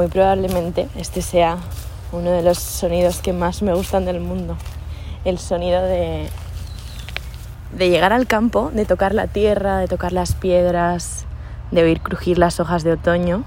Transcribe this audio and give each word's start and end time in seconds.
muy 0.00 0.08
probablemente 0.08 0.88
este 0.96 1.20
sea 1.20 1.58
uno 2.10 2.30
de 2.30 2.40
los 2.40 2.56
sonidos 2.56 3.20
que 3.20 3.34
más 3.34 3.60
me 3.60 3.74
gustan 3.74 4.06
del 4.06 4.18
mundo. 4.18 4.56
El 5.26 5.38
sonido 5.38 5.82
de, 5.82 6.26
de 7.76 7.90
llegar 7.90 8.14
al 8.14 8.26
campo, 8.26 8.70
de 8.72 8.86
tocar 8.86 9.14
la 9.14 9.26
tierra, 9.26 9.76
de 9.76 9.88
tocar 9.88 10.12
las 10.12 10.34
piedras, 10.34 11.26
de 11.70 11.82
oír 11.82 12.00
crujir 12.00 12.38
las 12.38 12.60
hojas 12.60 12.82
de 12.82 12.92
otoño. 12.92 13.44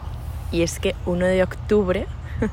Y 0.51 0.61
es 0.61 0.77
que 0.77 0.93
1 1.07 1.25
de 1.25 1.41
octubre 1.41 2.05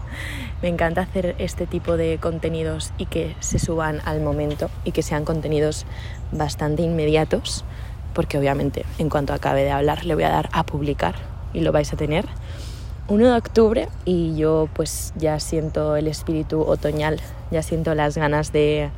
me 0.62 0.68
encanta 0.68 1.02
hacer 1.02 1.34
este 1.36 1.66
tipo 1.66 1.98
de 1.98 2.16
contenidos 2.18 2.94
y 2.96 3.04
que 3.04 3.36
se 3.40 3.58
suban 3.58 4.00
al 4.06 4.22
momento 4.22 4.70
y 4.82 4.92
que 4.92 5.02
sean 5.02 5.26
contenidos 5.26 5.84
bastante 6.32 6.80
inmediatos, 6.80 7.66
porque 8.14 8.38
obviamente 8.38 8.86
en 8.96 9.10
cuanto 9.10 9.34
acabe 9.34 9.62
de 9.62 9.72
hablar 9.72 10.06
le 10.06 10.14
voy 10.14 10.24
a 10.24 10.30
dar 10.30 10.48
a 10.52 10.64
publicar 10.64 11.16
y 11.52 11.60
lo 11.60 11.70
vais 11.70 11.92
a 11.92 11.98
tener 11.98 12.24
1 13.10 13.26
de 13.26 13.36
octubre 13.36 13.88
y 14.04 14.36
yo 14.36 14.68
pues 14.72 15.12
ya 15.16 15.40
siento 15.40 15.96
el 15.96 16.06
espíritu 16.06 16.62
otoñal, 16.62 17.20
ya 17.50 17.60
siento 17.60 17.94
las 17.96 18.16
ganas 18.16 18.52
de... 18.52 18.90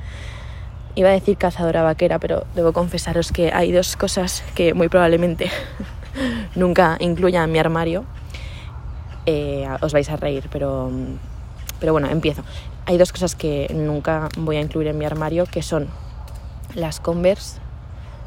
Iba 0.94 1.08
a 1.08 1.12
decir 1.12 1.38
cazadora 1.38 1.82
vaquera, 1.82 2.18
pero 2.18 2.44
debo 2.54 2.74
confesaros 2.74 3.32
que 3.32 3.50
hay 3.54 3.72
dos 3.72 3.96
cosas 3.96 4.44
que 4.54 4.74
muy 4.74 4.90
probablemente 4.90 5.50
nunca 6.54 6.98
incluya 7.00 7.42
en 7.42 7.52
mi 7.52 7.58
armario. 7.58 8.04
Eh, 9.24 9.66
os 9.80 9.94
vais 9.94 10.10
a 10.10 10.16
reír, 10.16 10.50
pero, 10.52 10.90
pero 11.80 11.92
bueno, 11.92 12.10
empiezo. 12.10 12.42
Hay 12.84 12.98
dos 12.98 13.12
cosas 13.12 13.34
que 13.34 13.72
nunca 13.74 14.28
voy 14.36 14.56
a 14.56 14.60
incluir 14.60 14.88
en 14.88 14.98
mi 14.98 15.06
armario, 15.06 15.46
que 15.46 15.62
son 15.62 15.88
las 16.74 17.00
Converse. 17.00 17.60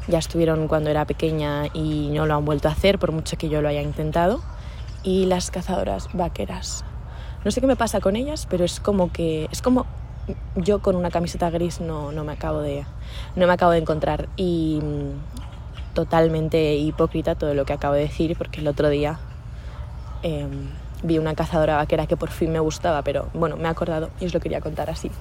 Ya 0.08 0.18
estuvieron 0.18 0.66
cuando 0.66 0.90
era 0.90 1.04
pequeña 1.04 1.68
y 1.72 2.10
no 2.12 2.26
lo 2.26 2.34
han 2.34 2.44
vuelto 2.44 2.66
a 2.66 2.72
hacer, 2.72 2.98
por 2.98 3.12
mucho 3.12 3.38
que 3.38 3.48
yo 3.48 3.62
lo 3.62 3.68
haya 3.68 3.82
intentado 3.82 4.42
y 5.06 5.24
las 5.24 5.52
cazadoras 5.52 6.08
vaqueras. 6.12 6.84
No 7.44 7.52
sé 7.52 7.60
qué 7.60 7.68
me 7.68 7.76
pasa 7.76 8.00
con 8.00 8.16
ellas, 8.16 8.46
pero 8.50 8.64
es 8.64 8.80
como 8.80 9.12
que 9.12 9.48
es 9.52 9.62
como 9.62 9.86
yo 10.56 10.80
con 10.80 10.96
una 10.96 11.10
camiseta 11.10 11.48
gris 11.48 11.80
no, 11.80 12.10
no 12.10 12.24
me 12.24 12.32
acabo 12.32 12.60
de 12.60 12.84
no 13.36 13.46
me 13.46 13.52
acabo 13.52 13.70
de 13.70 13.78
encontrar 13.78 14.28
y 14.36 14.80
mm, 14.82 15.94
totalmente 15.94 16.74
hipócrita 16.74 17.36
todo 17.36 17.54
lo 17.54 17.64
que 17.64 17.72
acabo 17.72 17.94
de 17.94 18.00
decir 18.00 18.36
porque 18.36 18.60
el 18.60 18.66
otro 18.66 18.88
día 18.88 19.20
em, 20.24 20.70
vi 21.04 21.18
una 21.18 21.36
cazadora 21.36 21.76
vaquera 21.76 22.08
que 22.08 22.16
por 22.16 22.30
fin 22.30 22.50
me 22.50 22.58
gustaba, 22.58 23.02
pero 23.02 23.28
bueno, 23.32 23.56
me 23.56 23.64
he 23.64 23.68
acordado 23.68 24.10
y 24.18 24.26
os 24.26 24.34
lo 24.34 24.40
quería 24.40 24.60
contar 24.60 24.90
así, 24.90 25.12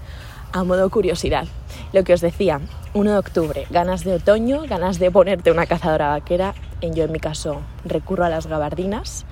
a 0.51 0.63
modo 0.63 0.89
curiosidad. 0.89 1.45
Lo 1.93 2.03
que 2.03 2.13
os 2.13 2.21
decía, 2.21 2.59
1 2.95 3.11
de 3.11 3.17
octubre, 3.17 3.67
ganas 3.69 4.03
de 4.03 4.15
otoño, 4.15 4.63
ganas 4.67 4.97
de 4.97 5.11
ponerte 5.11 5.51
una 5.51 5.67
cazadora 5.67 6.09
vaquera, 6.09 6.55
yo 6.81 7.03
en 7.03 7.11
mi 7.11 7.19
caso 7.19 7.61
recurro 7.83 8.25
a 8.25 8.29
las 8.29 8.47
gabardinas 8.47 9.25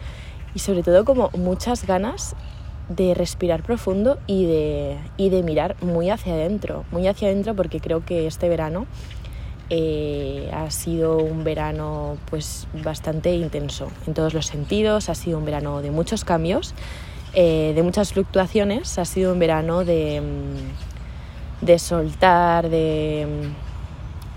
y 0.56 0.60
sobre 0.60 0.84
todo 0.84 1.06
como 1.06 1.30
muchas 1.38 1.86
ganas 1.86 2.36
de 2.90 3.14
respirar 3.14 3.64
profundo 3.64 4.20
y 4.28 4.46
de, 4.46 4.98
y 5.18 5.30
de 5.30 5.44
mirar 5.44 5.76
muy 5.82 6.10
hacia 6.10 6.34
adentro, 6.34 6.86
muy 6.92 7.08
hacia 7.08 7.30
adentro 7.30 7.56
porque 7.56 7.80
creo 7.80 8.06
que 8.06 8.28
este 8.28 8.50
verano 8.50 8.86
eh, 9.70 10.50
ha 10.54 10.70
sido 10.70 11.18
un 11.18 11.44
verano 11.44 12.18
pues 12.30 12.68
bastante 12.84 13.34
intenso 13.34 13.90
en 14.06 14.14
todos 14.14 14.34
los 14.34 14.46
sentidos, 14.46 15.10
ha 15.10 15.16
sido 15.16 15.38
un 15.38 15.46
verano 15.46 15.82
de 15.82 15.92
muchos 15.92 16.26
cambios, 16.26 16.74
eh, 17.34 17.72
de 17.74 17.82
muchas 17.84 18.14
fluctuaciones, 18.14 19.00
ha 19.00 19.06
sido 19.06 19.34
un 19.34 19.40
verano 19.40 19.86
de, 19.86 20.22
mm, 20.22 21.66
de 21.66 21.80
soltar, 21.80 22.70
de, 22.70 23.26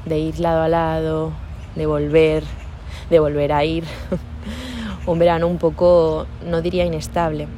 mm, 0.04 0.08
de 0.08 0.18
ir 0.18 0.38
lado 0.38 0.62
a 0.62 0.68
lado, 0.68 1.32
de 1.74 1.86
volver, 1.86 2.44
de 3.10 3.18
volver 3.18 3.52
a 3.52 3.64
ir. 3.64 3.84
un 5.06 5.18
verano 5.18 5.46
un 5.46 5.58
poco, 5.58 6.26
no 6.44 6.62
diría 6.62 6.84
inestable, 6.84 7.48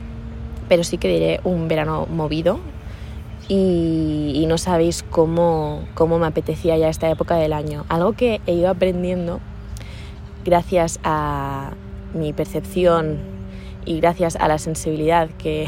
pero 0.68 0.84
sí 0.84 0.98
que 0.98 1.08
diré 1.08 1.40
un 1.44 1.68
verano 1.68 2.06
movido 2.06 2.60
y, 3.48 4.44
no 4.46 4.58
sabéis 4.58 5.02
cómo, 5.02 5.84
cómo 5.94 6.18
me 6.18 6.26
apetecía 6.26 6.76
ya 6.76 6.88
esta 6.88 7.10
época 7.10 7.36
del 7.36 7.52
año. 7.52 7.84
Algo 7.88 8.12
que 8.12 8.40
he 8.46 8.52
ido 8.52 8.70
aprendiendo 8.70 9.40
gracias 10.44 11.00
a 11.04 11.72
mi 12.14 12.32
percepción 12.32 13.18
y 13.84 14.00
gracias 14.00 14.36
a 14.36 14.48
la 14.48 14.58
sensibilidad 14.58 15.28
que, 15.30 15.66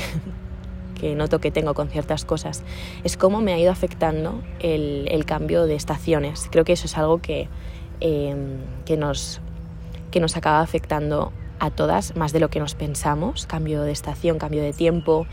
que 1.01 1.15
noto 1.15 1.41
que 1.41 1.51
tengo 1.51 1.73
con 1.75 1.89
ciertas 1.89 2.25
cosas, 2.25 2.63
es 3.05 3.17
cómo 3.17 3.41
me 3.41 3.53
ha 3.53 3.59
ido 3.59 3.73
afectando 3.73 4.43
el, 4.61 5.25
cambio 5.27 5.65
de 5.67 5.75
estaciones. 5.75 6.49
Creo 6.51 6.65
que 6.65 6.73
eso 6.73 6.87
es 6.87 6.99
algo 6.99 7.19
que, 7.19 7.49
eh, 8.01 8.37
que, 8.85 8.97
nos, 8.97 9.41
que 10.11 10.21
nos 10.21 10.37
acaba 10.37 10.61
afectando 10.61 11.33
a 11.61 11.71
todas 11.71 12.17
más 12.17 12.33
de 12.33 12.41
lo 12.41 12.49
que 12.49 12.59
nos 12.59 12.75
pensamos, 12.75 13.47
cambio 13.47 13.83
de 13.83 13.93
estación, 13.93 14.39
cambio 14.39 14.63
de 14.63 14.73
tiempo. 14.73 15.27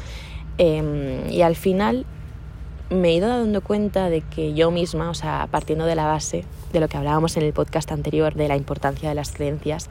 Em, 0.57 1.29
y 1.31 1.41
al 1.41 1.55
final 1.55 2.05
me 2.89 3.09
he 3.09 3.13
ido 3.15 3.27
dando 3.27 3.61
cuenta 3.61 4.09
de 4.09 4.21
que 4.21 4.53
yo 4.53 4.69
misma, 4.69 5.09
o 5.09 5.13
sea, 5.13 5.47
partiendo 5.49 5.85
de 5.85 5.95
la 5.95 6.05
base 6.05 6.45
de 6.71 6.79
lo 6.79 6.87
que 6.87 6.97
hablábamos 6.97 7.35
en 7.37 7.43
el 7.43 7.53
podcast 7.53 7.91
anterior, 7.91 8.35
de 8.35 8.47
la 8.47 8.55
importancia 8.55 9.09
de 9.09 9.15
las 9.15 9.31
creencias, 9.31 9.89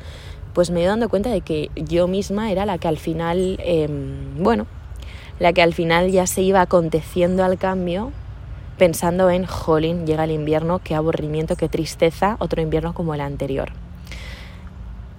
pues 0.54 0.70
me 0.70 0.80
he 0.80 0.82
ido 0.82 0.92
dando 0.92 1.08
cuenta 1.08 1.30
de 1.30 1.41
que 1.41 1.70
yo 1.75 2.06
misma 2.06 2.52
era 2.52 2.64
la 2.66 2.78
que 2.78 2.88
al 2.88 2.98
final, 2.98 3.58
em, 3.62 4.42
bueno, 4.42 4.66
la 5.38 5.52
que 5.52 5.62
al 5.62 5.75
final 5.75 6.10
ya 6.10 6.26
se 6.26 6.42
iba 6.42 6.60
aconteciendo 6.60 7.44
al 7.44 7.58
cambio 7.58 8.12
pensando 8.78 9.30
en, 9.30 9.46
jolín, 9.46 10.06
llega 10.06 10.25
el 10.25 10.30
invierno, 10.30 10.80
qué 10.82 10.94
aburrimiento, 10.94 11.56
qué 11.56 11.69
tristeza, 11.69 12.36
otro 12.41 12.60
invierno 12.60 12.92
como 12.92 13.14
el 13.14 13.22
anterior 13.22 13.70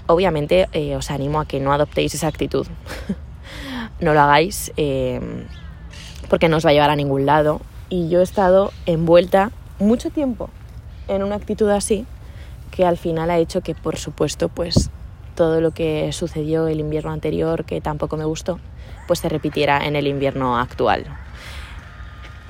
obviamente 0.07 0.67
eh, 0.73 0.95
os 0.95 1.11
animo 1.11 1.39
a 1.39 1.45
que 1.45 1.59
no 1.59 1.71
adoptéis 1.73 2.13
esa 2.13 2.27
actitud. 2.27 2.67
no 3.99 4.13
lo 4.13 4.21
hagáis 4.21 4.71
eh, 4.77 5.21
porque 6.29 6.49
no 6.49 6.57
os 6.57 6.65
va 6.65 6.71
a 6.71 6.73
llevar 6.73 6.89
a 6.89 6.95
ningún 6.95 7.25
lado. 7.25 7.61
Y 7.89 8.09
yo 8.09 8.19
he 8.19 8.23
estado 8.23 8.71
envuelta 8.85 9.51
mucho 9.79 10.09
tiempo 10.09 10.49
en 11.07 11.23
una 11.23 11.35
actitud 11.35 11.69
así 11.69 12.05
que 12.71 12.85
al 12.85 12.97
final 12.97 13.29
ha 13.31 13.37
hecho 13.37 13.61
que, 13.61 13.75
por 13.75 13.97
supuesto, 13.97 14.49
pues 14.49 14.89
todo 15.35 15.61
lo 15.61 15.71
que 15.71 16.11
sucedió 16.11 16.67
el 16.67 16.79
invierno 16.79 17.11
anterior, 17.11 17.63
que 17.63 17.79
tampoco 17.79 18.17
me 18.17 18.25
gustó, 18.25 18.59
pues 19.07 19.19
se 19.19 19.29
repitiera 19.29 19.85
en 19.85 19.95
el 19.95 20.07
invierno 20.07 20.57
actual. 20.57 21.05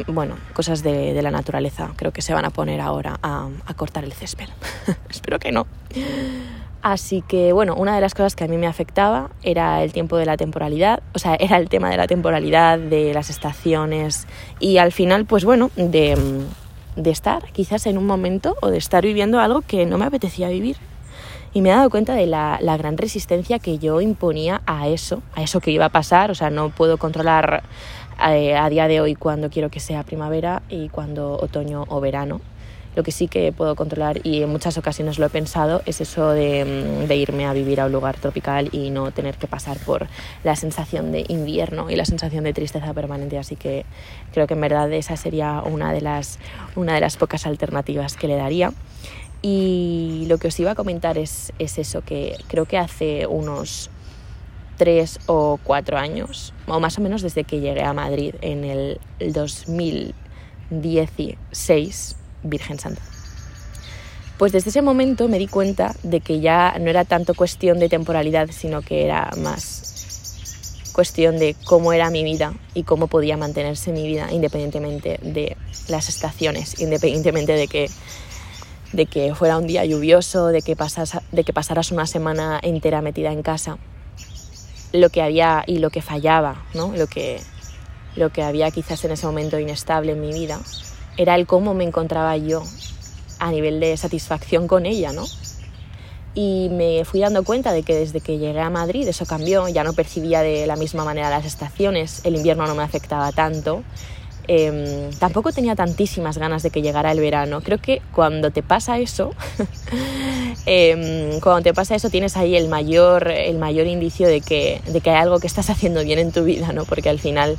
Bueno, 0.07 0.35
cosas 0.53 0.83
de, 0.83 1.19
la 1.21 1.31
naturaleza 1.31 1.91
creo 1.95 2.11
que 2.11 2.21
se 2.21 2.33
van 2.33 2.45
a 2.45 2.49
poner 2.49 2.81
ahora 2.81 3.19
a, 3.21 3.47
a 3.65 3.73
cortar 3.73 4.03
el 4.03 4.13
césped. 4.13 4.47
Espero 5.09 5.39
que 5.39 5.51
no. 5.51 5.65
Así 6.91 7.21
que 7.21 7.51
bueno, 7.51 7.75
una 7.75 7.93
de 7.93 7.99
las 7.99 8.13
cosas 8.13 8.33
que 8.33 8.45
a 8.45 8.47
mí 8.47 8.55
me 8.55 8.65
afectaba 8.65 9.29
era 9.43 9.83
el 9.83 9.91
tiempo 9.91 10.15
de 10.15 10.25
la 10.25 10.37
temporalidad, 10.37 11.03
o 11.13 11.19
sea, 11.19 11.35
era 11.39 11.57
el 11.57 11.67
tema 11.67 11.89
de 11.89 11.97
la 11.97 12.07
temporalidad, 12.07 12.79
de 12.79 13.13
las 13.13 13.29
estaciones 13.29 14.25
y 14.61 14.77
al 14.77 14.93
final 14.93 15.25
pues 15.25 15.43
bueno, 15.43 15.69
de, 15.75 16.17
de 16.95 17.11
estar 17.11 17.43
quizás 17.51 17.87
en 17.87 17.97
un 17.97 18.05
momento 18.05 18.55
o 18.61 18.69
de 18.69 18.77
estar 18.77 19.03
viviendo 19.03 19.41
algo 19.41 19.63
que 19.63 19.85
no 19.85 19.97
me 19.97 20.05
apetecía 20.05 20.47
vivir. 20.47 20.77
Y 21.53 21.61
me 21.61 21.69
he 21.69 21.73
dado 21.73 21.89
cuenta 21.89 22.13
de 22.13 22.25
la, 22.25 22.57
la, 22.61 22.77
gran 22.77 22.97
resistencia 22.97 23.59
que 23.59 23.79
yo 23.79 23.99
imponía 23.99 24.61
a 24.65 24.87
eso, 24.87 25.23
a 25.33 25.41
eso 25.41 25.59
que 25.59 25.71
iba 25.71 25.85
a 25.85 25.89
pasar. 25.89 26.29
O 26.29 26.35
sea, 26.35 26.51
no 26.51 26.69
puedo 26.69 26.97
controlar 26.97 27.63
eh, 28.29 28.55
a 28.55 28.69
día 28.69 28.87
de 28.87 29.01
hoy 29.01 29.15
cuando 29.15 29.49
quiero 29.49 29.69
que 29.69 29.79
sea 29.79 30.03
primavera 30.03 30.61
y 30.69 30.89
cuando 30.89 31.33
otoño 31.33 31.85
o 31.87 31.99
verano. 31.99 32.41
Lo 32.97 33.03
que 33.03 33.11
sí 33.11 33.27
que 33.27 33.51
puedo 33.51 33.75
controlar 33.75 34.25
y 34.25 34.41
en 34.41 34.49
muchas 34.49 34.79
ocasiones 34.79 35.19
lo 35.19 35.27
he 35.27 35.29
pensado 35.29 35.83
es 35.85 36.01
eso 36.01 36.31
de, 36.31 37.05
de, 37.07 37.15
irme 37.15 37.45
a 37.45 37.53
vivir 37.53 37.79
a 37.79 37.85
un 37.85 37.91
lugar 37.91 38.17
tropical 38.17 38.69
y 38.71 38.89
no 38.89 39.11
tener 39.11 39.35
que 39.35 39.45
pasar 39.45 39.77
por 39.77 40.07
la 40.43 40.55
sensación 40.55 41.11
de 41.11 41.23
invierno 41.27 41.91
y 41.91 41.95
la 41.95 42.05
sensación 42.05 42.43
de 42.43 42.53
tristeza 42.53 42.91
permanente. 42.95 43.37
Así 43.37 43.55
que 43.55 43.85
creo 44.33 44.47
que 44.47 44.55
en 44.55 44.61
verdad 44.61 44.91
esa 44.93 45.15
sería 45.15 45.61
una 45.61 45.93
de 45.93 46.01
las, 46.01 46.39
una 46.75 46.95
de 46.95 47.01
las 47.01 47.17
pocas 47.17 47.45
alternativas 47.45 48.17
que 48.17 48.27
le 48.27 48.35
daría. 48.35 48.73
Y 49.43 50.25
lo 50.27 50.39
que 50.39 50.47
os 50.47 50.59
iba 50.59 50.71
a 50.71 50.75
comentar 50.75 51.19
es, 51.19 51.53
es 51.59 51.77
eso, 51.77 52.01
que 52.01 52.35
creo 52.47 52.65
que 52.65 52.79
hace 52.79 53.27
unos 53.27 53.91
tres 54.75 55.19
o 55.27 55.59
cuatro 55.63 55.99
años, 55.99 56.51
o 56.65 56.79
más 56.79 56.97
o 56.97 57.01
menos 57.01 57.21
desde 57.21 57.43
que 57.43 57.59
llegué 57.59 57.83
a 57.83 57.93
Madrid 57.93 58.33
en 58.41 58.63
el 58.63 58.99
2016, 59.19 62.15
Virgen 62.49 62.79
Santa. 62.79 63.01
Pues 64.37 64.51
desde 64.51 64.69
ese 64.69 64.81
momento 64.81 65.27
me 65.27 65.39
di 65.39 65.47
cuenta 65.47 65.95
de 66.03 66.21
que 66.21 66.39
ya 66.39 66.75
no 66.79 66.89
era 66.89 67.05
tanto 67.05 67.33
cuestión 67.33 67.79
de 67.79 67.89
temporalidad, 67.89 68.49
sino 68.51 68.81
que 68.81 69.03
era 69.03 69.31
más 69.37 69.87
cuestión 70.97 71.37
de 71.37 71.55
cómo 71.65 71.93
era 71.93 72.09
mi 72.09 72.23
vida 72.23 72.55
y 72.73 72.81
cómo 72.81 73.05
podía 73.05 73.37
mantenerse 73.37 73.91
mi 73.91 74.07
vida 74.07 74.31
independientemente 74.31 75.19
de 75.21 75.55
las 75.89 76.09
estaciones, 76.09 76.79
independientemente 76.79 77.51
de 77.51 77.67
que, 77.67 77.87
de 78.93 79.05
que 79.05 79.35
fuera 79.35 79.59
un 79.59 79.67
día 79.67 79.85
lluvioso, 79.85 80.47
de 80.47 80.63
que, 80.63 80.75
pasas, 80.75 81.19
de 81.31 81.43
que 81.43 81.53
pasaras 81.53 81.91
una 81.91 82.07
semana 82.07 82.59
entera 82.63 83.03
metida 83.03 83.31
en 83.31 83.43
casa. 83.43 83.77
Lo 84.91 85.09
que 85.09 85.21
había 85.21 85.63
y 85.67 85.77
lo 85.77 85.91
que 85.91 86.01
fallaba, 86.01 86.65
¿no? 86.73 86.91
lo, 86.95 87.05
que, 87.05 87.41
lo 88.15 88.31
que 88.31 88.41
había 88.41 88.71
quizás 88.71 89.05
en 89.05 89.11
ese 89.11 89.27
momento 89.27 89.59
inestable 89.59 90.13
en 90.13 90.21
mi 90.21 90.33
vida, 90.33 90.59
era 91.17 91.35
el 91.35 91.45
cómo 91.45 91.73
me 91.73 91.83
encontraba 91.83 92.37
yo 92.37 92.63
a 93.39 93.51
nivel 93.51 93.79
de 93.79 93.97
satisfacción 93.97 94.67
con 94.67 94.85
ella, 94.85 95.11
¿no? 95.11 95.25
y 96.37 96.69
me 96.69 97.03
fui 97.03 97.19
dando 97.19 97.43
cuenta 97.43 97.73
de 97.73 97.81
que 97.81 97.95
desde 97.95 98.21
que 98.21 98.37
llegué 98.37 98.59
a 98.59 98.69
Madrid 98.69 99.07
eso 99.07 99.25
cambió, 99.25 99.67
ya 99.69 99.83
no 99.83 99.93
percibía 99.93 100.43
de 100.43 100.67
la 100.67 100.75
misma 100.75 101.03
manera 101.03 101.31
las 101.31 101.45
estaciones, 101.45 102.21
el 102.25 102.35
invierno 102.35 102.67
no 102.67 102.75
me 102.75 102.83
afectaba 102.83 103.31
tanto, 103.31 103.83
em, 104.47 105.09
tampoco 105.17 105.51
tenía 105.51 105.75
tantísimas 105.75 106.37
ganas 106.37 106.61
de 106.61 106.69
que 106.69 106.83
llegara 106.83 107.11
el 107.11 107.19
verano. 107.19 107.61
Creo 107.61 107.79
que 107.79 108.03
cuando 108.13 108.51
te 108.51 108.61
pasa 108.61 108.99
eso, 108.99 109.31
em, 110.67 111.39
cuando 111.39 111.63
te 111.63 111.73
pasa 111.73 111.95
eso 111.95 112.11
tienes 112.11 112.37
ahí 112.37 112.55
el 112.55 112.67
mayor, 112.67 113.31
el 113.31 113.57
mayor 113.57 113.87
indicio 113.87 114.27
de 114.27 114.41
que, 114.41 114.79
de 114.85 115.01
que 115.01 115.09
hay 115.09 115.17
algo 115.17 115.39
que 115.39 115.47
estás 115.47 115.71
haciendo 115.71 116.03
bien 116.03 116.19
en 116.19 116.31
tu 116.31 116.43
vida, 116.43 116.71
¿no? 116.71 116.85
porque 116.85 117.09
al 117.09 117.17
final 117.17 117.57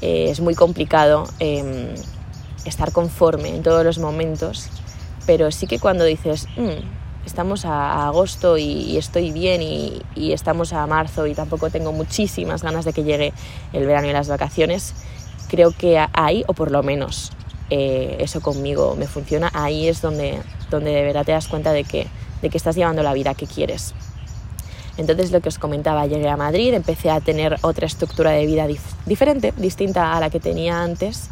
eh, 0.00 0.26
es 0.28 0.40
muy 0.40 0.56
complicado 0.56 1.28
em, 1.38 1.94
estar 2.64 2.92
conforme 2.92 3.54
en 3.54 3.62
todos 3.62 3.84
los 3.84 3.98
momentos, 3.98 4.68
pero 5.26 5.50
sí 5.50 5.66
que 5.66 5.78
cuando 5.78 6.04
dices, 6.04 6.46
mm, 6.56 7.26
estamos 7.26 7.64
a, 7.64 8.06
agosto 8.06 8.56
y, 8.58 8.96
estoy 8.96 9.30
bien 9.30 9.62
y, 9.62 10.02
estamos 10.32 10.72
a 10.72 10.86
marzo 10.86 11.26
y 11.26 11.34
tampoco 11.34 11.70
tengo 11.70 11.92
muchísimas 11.92 12.62
ganas 12.62 12.84
de 12.84 12.92
que 12.92 13.04
llegue 13.04 13.32
el 13.72 13.86
verano 13.86 14.08
y 14.08 14.12
las 14.12 14.28
vacaciones, 14.28 14.94
creo 15.48 15.72
que 15.72 16.04
ahí, 16.12 16.44
o 16.46 16.54
por 16.54 16.70
lo 16.70 16.82
menos 16.82 17.32
eh, 17.70 18.16
eso 18.20 18.40
conmigo 18.40 18.96
me 18.96 19.06
funciona, 19.06 19.50
ahí 19.52 19.88
es 19.88 20.00
donde, 20.00 20.40
donde 20.70 20.90
de 20.90 21.02
verdad 21.02 21.24
te 21.24 21.32
das 21.32 21.48
cuenta 21.48 21.72
de 21.72 21.84
que, 21.84 22.06
de 22.42 22.50
que 22.50 22.56
estás 22.56 22.76
llevando 22.76 23.02
la 23.02 23.12
vida 23.12 23.34
que 23.34 23.46
quieres. 23.46 23.94
Entonces 24.98 25.30
lo 25.30 25.40
que 25.40 25.48
os 25.48 25.58
comentaba, 25.58 26.06
llegué 26.06 26.28
a 26.28 26.36
Madrid, 26.36 26.74
empecé 26.74 27.08
a 27.10 27.20
tener 27.20 27.56
otra 27.62 27.86
estructura 27.86 28.32
de 28.32 28.46
vida 28.46 28.66
diferente, 29.06 29.54
distinta 29.56 30.16
a 30.16 30.20
la 30.20 30.28
que 30.28 30.40
tenía 30.40 30.82
antes. 30.82 31.30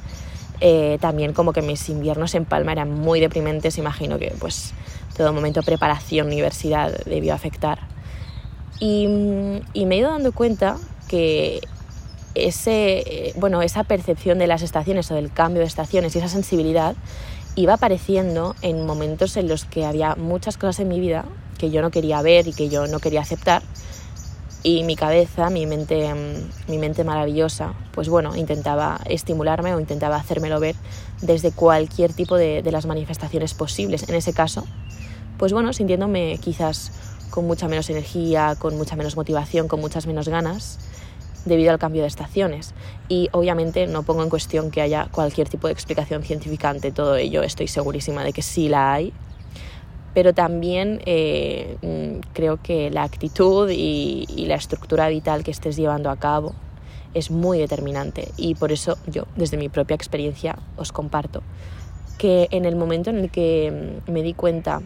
Eh, 0.61 0.99
también 1.01 1.33
como 1.33 1.53
que 1.53 1.61
mis 1.63 1.89
inviernos 1.89 2.35
en 2.35 2.45
Palma 2.45 2.73
eran 2.73 2.91
muy 2.91 3.21
deprimentes, 3.21 3.77
imagino 3.79 4.19
que 4.19 4.35
pues 4.39 4.73
todo 5.17 5.33
momento 5.33 5.63
preparación, 5.63 6.29
universidad 6.29 6.93
debió 7.05 7.35
afectar. 7.35 7.81
Y, 8.81 9.07
me 9.09 9.95
he 9.95 9.99
ido 9.99 10.11
dando 10.11 10.33
cuenta 10.33 10.77
que 11.09 11.61
ese, 12.35 12.99
eh, 12.99 13.33
bueno, 13.37 13.63
esa 13.63 13.85
percepción 13.85 14.39
de 14.39 14.47
las 14.47 14.63
estaciones 14.63 15.11
o 15.11 15.15
del 15.15 15.33
cambio 15.33 15.61
de 15.61 15.67
estaciones 15.67 16.15
y 16.15 16.19
esa 16.19 16.29
sensibilidad 16.29 16.95
iba 17.55 17.75
apareciendo 17.75 18.55
en 18.61 18.85
momentos 18.85 19.37
en 19.39 19.49
los 19.49 19.65
que 19.65 19.87
había 19.87 20.15
muchas 20.17 20.59
cosas 20.59 20.81
en 20.81 20.89
mi 20.89 21.01
vida 21.01 21.25
que 21.57 21.71
yo 21.71 21.81
no 21.81 21.91
quería 21.91 22.21
ver 22.21 22.47
y 22.47 22.53
que 22.53 22.69
yo 22.69 22.87
no 22.87 22.99
quería 22.99 23.23
aceptar. 23.23 23.63
Y 24.67 24.83
mi 24.83 24.97
cabeza, 24.97 25.49
mi 25.49 25.65
mente, 25.65 26.13
mi 26.67 26.79
mente 26.79 27.05
maravillosa, 27.05 27.75
pues 27.93 28.09
bueno, 28.09 28.35
intentaba 28.35 29.01
estimularme 29.09 29.73
o 29.73 29.79
intentaba 29.79 30.17
hacérmelo 30.17 30.59
ver 30.59 30.75
desde 31.23 31.53
cualquier 31.53 32.13
tipo 32.13 32.37
de, 32.37 32.63
de 32.63 32.73
las 32.73 32.85
manifestaciones 32.85 33.55
posibles. 33.55 34.09
En 34.09 34.17
ese 34.17 34.33
caso, 34.33 34.67
pues 35.39 35.53
bueno, 35.53 35.73
sintiéndome 35.73 36.41
quizás 36.43 36.91
con 37.31 37.47
mucha 37.47 37.69
menos 37.69 37.89
energía, 37.91 38.57
con 38.59 38.77
mucha 38.77 38.97
menos 38.97 39.15
motivación, 39.15 39.69
con 39.69 39.79
muchas 39.79 40.09
menos 40.09 40.29
ganas 40.29 40.81
debido 41.45 41.71
al 41.71 41.79
cambio 41.79 42.03
de 42.03 42.09
estaciones. 42.09 42.75
Y 43.09 43.29
obviamente 43.31 43.87
no 43.87 44.03
pongo 44.03 44.25
en 44.25 44.31
cuestión 44.31 44.73
que 44.73 44.83
haya 44.83 45.07
cualquier 45.13 45.49
tipo 45.49 45.69
de 45.69 45.75
explicación 45.75 46.25
científica 46.25 46.71
ante 46.71 46.91
todo 46.91 47.15
ello, 47.15 47.45
estoy 47.45 47.69
segurísima 47.69 48.25
de 48.25 48.33
que 48.33 48.43
sí 48.43 48.69
la 48.69 48.95
hay, 48.95 49.13
pero 50.17 50.33
también 50.33 51.03
eh, 51.05 51.77
mm, 51.83 52.33
creo 52.33 52.57
que 52.57 52.89
la 52.89 53.03
actitud 53.03 53.69
y, 53.69 54.25
y, 54.35 54.47
la 54.47 54.55
estructura 54.55 55.11
vital 55.11 55.45
que 55.45 55.51
estés 55.51 55.77
llevando 55.77 56.09
a 56.09 56.17
cabo 56.17 56.55
es 57.13 57.31
muy 57.31 57.59
determinante. 57.59 58.31
Y 58.39 58.55
por 58.55 58.73
eso 58.73 58.97
yo, 59.07 59.27
desde 59.37 59.59
mi 59.59 59.69
propia 59.69 59.95
experiencia, 59.95 60.59
os 60.79 60.91
comparto 60.91 61.43
que 62.17 62.49
en 62.51 62.65
el 62.65 62.77
momento 62.77 63.11
en 63.11 63.19
el 63.19 63.31
que 63.31 64.01
mm, 64.07 64.11
me 64.11 64.23
di 64.23 64.33
cuenta 64.33 64.81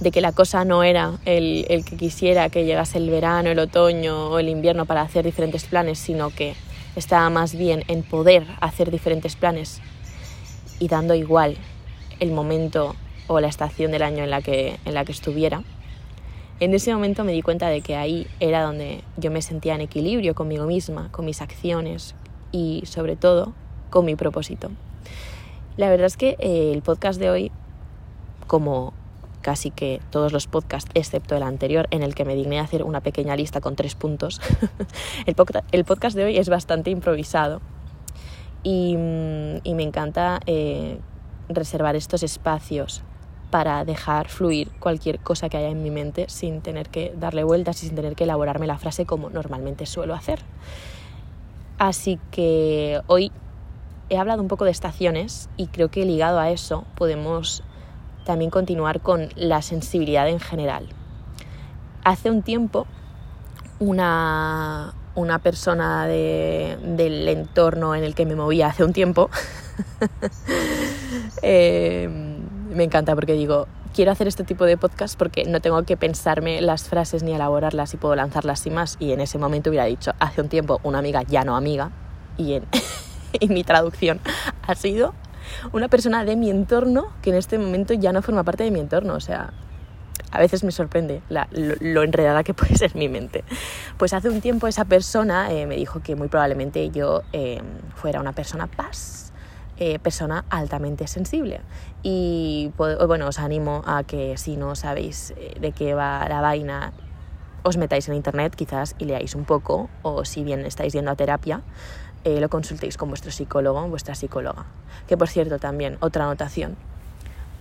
de 0.00 0.10
que 0.10 0.20
la 0.20 0.32
cosa 0.32 0.66
no 0.66 0.82
era 0.82 1.14
el, 1.24 1.64
que 1.86 1.96
quisiera 1.96 2.50
que 2.50 2.66
llegase 2.66 2.98
el 2.98 3.08
verano, 3.08 3.48
el 3.48 3.58
otoño 3.58 4.28
o 4.28 4.38
el 4.38 4.50
invierno 4.50 4.84
para 4.84 5.00
hacer 5.00 5.24
diferentes 5.24 5.64
planes, 5.64 5.98
sino 5.98 6.28
que 6.28 6.52
estaba 6.96 7.30
más 7.30 7.56
bien 7.56 7.82
en 7.88 8.02
poder 8.02 8.46
hacer 8.60 8.90
diferentes 8.90 9.36
planes 9.36 9.80
y 10.80 10.88
dando 10.88 11.14
igual 11.14 11.56
el 12.20 12.32
momento 12.32 12.94
o 13.28 13.40
la 13.40 13.48
estación 13.48 13.92
del 13.92 14.02
año 14.02 14.24
en 14.24 14.30
la 14.30 14.42
que, 14.42 14.78
en 14.84 14.94
la 14.94 15.04
que 15.04 15.12
estuviera. 15.12 15.62
En 16.58 16.72
ese 16.72 16.92
momento 16.94 17.22
me 17.22 17.32
di 17.32 17.42
cuenta 17.42 17.68
de 17.68 17.82
que 17.82 17.96
ahí 17.96 18.26
era 18.40 18.62
donde 18.62 19.02
yo 19.18 19.30
me 19.30 19.42
sentía 19.42 19.74
en 19.74 19.82
equilibrio 19.82 20.34
conmigo 20.34 20.64
misma, 20.64 21.10
con 21.12 21.26
mis 21.26 21.42
acciones 21.42 22.14
y 22.50 22.82
sobre 22.86 23.16
todo 23.16 23.52
con 23.90 24.06
mi 24.06 24.16
propósito. 24.16 24.70
La 25.76 25.90
verdad 25.90 26.06
es 26.06 26.16
que 26.16 26.36
eh, 26.38 26.72
el 26.72 26.80
podcast 26.80 27.20
de 27.20 27.28
hoy, 27.28 27.52
como 28.46 28.94
casi 29.42 29.70
que 29.70 30.00
todos 30.10 30.32
los 30.32 30.46
podcasts, 30.46 30.90
excepto 30.94 31.36
el 31.36 31.42
anterior, 31.42 31.86
en 31.90 32.02
el 32.02 32.14
que 32.14 32.24
me 32.24 32.34
digné 32.34 32.58
hacer 32.58 32.82
una 32.82 33.02
pequeña 33.02 33.36
lista 33.36 33.60
con 33.60 33.76
tres 33.76 33.94
puntos. 33.94 34.40
el, 35.26 35.84
podcast 35.84 36.16
de 36.16 36.24
hoy 36.24 36.38
es 36.38 36.48
bastante 36.48 36.90
improvisado 36.90 37.60
y, 38.62 38.96
me 38.96 39.82
encanta 39.82 40.40
eh, 40.46 40.98
reservar 41.50 41.96
estos 41.96 42.22
espacios 42.22 43.04
para 43.50 43.84
dejar 43.84 44.28
fluir 44.28 44.70
cualquier 44.78 45.18
cosa 45.18 45.48
que 45.48 45.56
haya 45.56 45.68
en 45.68 45.82
mi 45.82 45.90
mente 45.90 46.26
sin 46.28 46.60
tener 46.60 46.88
que 46.88 47.14
darle 47.16 47.44
vueltas 47.44 47.82
y 47.82 47.86
sin 47.86 47.96
tener 47.96 48.16
que 48.16 48.24
elaborarme 48.24 48.66
la 48.66 48.78
frase 48.78 49.06
como 49.06 49.30
normalmente 49.30 49.86
suelo 49.86 50.14
hacer. 50.14 50.40
Así 51.78 52.18
que 52.30 53.00
hoy 53.06 53.30
he 54.08 54.18
hablado 54.18 54.42
un 54.42 54.48
poco 54.48 54.64
de 54.64 54.70
estaciones 54.70 55.48
y 55.56 55.66
creo 55.66 55.90
que 55.90 56.04
ligado 56.04 56.38
a 56.38 56.50
eso 56.50 56.84
podemos 56.94 57.62
también 58.24 58.50
continuar 58.50 59.00
con 59.00 59.28
la 59.36 59.62
sensibilidad 59.62 60.28
en 60.28 60.40
general. 60.40 60.88
Hace 62.04 62.30
un 62.30 62.42
tiempo 62.42 62.86
una, 63.78 64.94
una 65.14 65.38
persona 65.38 66.06
del 66.06 67.28
entorno 67.28 67.94
en 67.94 68.04
el 68.04 68.14
que 68.14 68.26
me 68.26 68.34
movía 68.34 68.68
hace 68.68 68.84
un 68.84 68.92
tiempo, 68.92 69.30
eh, 71.42 72.25
me 72.76 72.84
encanta 72.84 73.14
porque 73.14 73.32
digo, 73.32 73.66
quiero 73.94 74.12
hacer 74.12 74.28
este 74.28 74.44
tipo 74.44 74.64
de 74.64 74.76
podcast 74.76 75.18
porque 75.18 75.44
no 75.44 75.60
tengo 75.60 75.82
que 75.82 75.96
pensarme 75.96 76.60
las 76.60 76.88
frases 76.88 77.22
ni 77.22 77.32
elaborarlas 77.32 77.94
y 77.94 77.96
puedo 77.96 78.14
lanzarlas 78.14 78.60
sin 78.60 78.74
más. 78.74 78.96
Y 79.00 79.12
en 79.12 79.20
ese 79.20 79.38
momento 79.38 79.70
hubiera 79.70 79.86
dicho, 79.86 80.12
hace 80.18 80.40
un 80.40 80.48
tiempo 80.48 80.80
una 80.84 80.98
amiga 80.98 81.22
ya 81.22 81.44
no 81.44 81.56
amiga, 81.56 81.90
y 82.36 82.54
en, 82.54 82.64
y 83.40 83.48
mi 83.48 83.64
traducción 83.64 84.20
ha 84.66 84.74
sido 84.74 85.14
una 85.72 85.88
persona 85.88 86.24
de 86.24 86.36
mi 86.36 86.50
entorno 86.50 87.12
que 87.22 87.30
en 87.30 87.36
este 87.36 87.58
momento 87.58 87.94
ya 87.94 88.12
no 88.12 88.22
forma 88.22 88.44
parte 88.44 88.64
de 88.64 88.70
mi 88.70 88.80
entorno. 88.80 89.14
O 89.14 89.20
sea, 89.20 89.52
a 90.30 90.38
veces 90.38 90.64
me 90.64 90.72
sorprende 90.72 91.22
lo, 91.28 92.02
enredada 92.02 92.44
que 92.44 92.54
puede 92.54 92.76
ser 92.76 92.94
mi 92.94 93.08
mente. 93.08 93.44
Pues 93.96 94.12
hace 94.12 94.28
un 94.28 94.40
tiempo 94.40 94.66
esa 94.66 94.84
persona 94.84 95.52
eh, 95.52 95.66
me 95.66 95.76
dijo 95.76 96.00
que 96.00 96.16
muy 96.16 96.28
probablemente 96.28 96.90
yo 96.90 97.22
eh, 97.32 97.62
fuera 97.94 98.20
una 98.20 98.32
persona 98.32 98.66
paz, 98.66 99.25
eh, 99.78 99.98
persona 99.98 100.44
altamente 100.50 101.06
sensible. 101.06 101.60
Y 102.02 102.72
bueno, 102.76 103.28
os 103.28 103.38
animo 103.38 103.82
a 103.86 104.04
que 104.04 104.36
si 104.36 104.56
no 104.56 104.74
sabéis 104.74 105.34
de 105.60 105.72
qué 105.72 105.94
va 105.94 106.26
la 106.28 106.40
vaina, 106.40 106.92
os 107.62 107.76
metáis 107.76 108.08
en 108.08 108.14
internet 108.14 108.54
quizás 108.54 108.94
y 108.98 109.06
leáis 109.06 109.34
un 109.34 109.44
poco, 109.44 109.90
o 110.02 110.24
si 110.24 110.44
bien 110.44 110.64
estáis 110.64 110.92
yendo 110.92 111.10
a 111.10 111.16
terapia, 111.16 111.62
eh, 112.22 112.40
lo 112.40 112.48
consultéis 112.48 112.96
con 112.96 113.08
vuestro 113.08 113.30
psicólogo 113.30 113.88
vuestra 113.88 114.14
psicóloga. 114.14 114.66
Que 115.06 115.16
por 115.16 115.28
cierto, 115.28 115.58
también, 115.58 115.96
otra 116.00 116.24
anotación. 116.24 116.76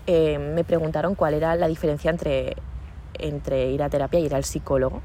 Eh, 0.08 0.38
me 0.38 0.64
preguntaron 0.64 1.16
cuál 1.16 1.34
era 1.34 1.56
la 1.56 1.68
diferencia 1.68 2.12
entre, 2.12 2.56
entre 3.16 3.72
ir 3.72 3.82
a 3.82 3.90
terapia 3.90 4.20
y 4.20 4.26
ir 4.26 4.36
al 4.36 4.44
psicólogo. 4.44 5.02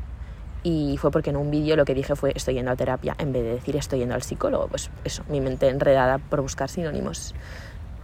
Y 0.62 0.96
fue 0.98 1.10
porque 1.10 1.30
en 1.30 1.36
un 1.36 1.50
vídeo 1.50 1.76
lo 1.76 1.84
que 1.84 1.94
dije 1.94 2.14
fue 2.16 2.32
estoy 2.34 2.54
yendo 2.54 2.70
a 2.70 2.76
terapia 2.76 3.16
en 3.18 3.32
vez 3.32 3.42
de 3.42 3.54
decir 3.54 3.76
estoy 3.76 4.00
yendo 4.00 4.14
al 4.14 4.22
psicólogo. 4.22 4.68
Pues 4.68 4.90
eso, 5.04 5.22
mi 5.28 5.40
mente 5.40 5.68
enredada 5.68 6.18
por 6.18 6.42
buscar 6.42 6.68
sinónimos. 6.68 7.34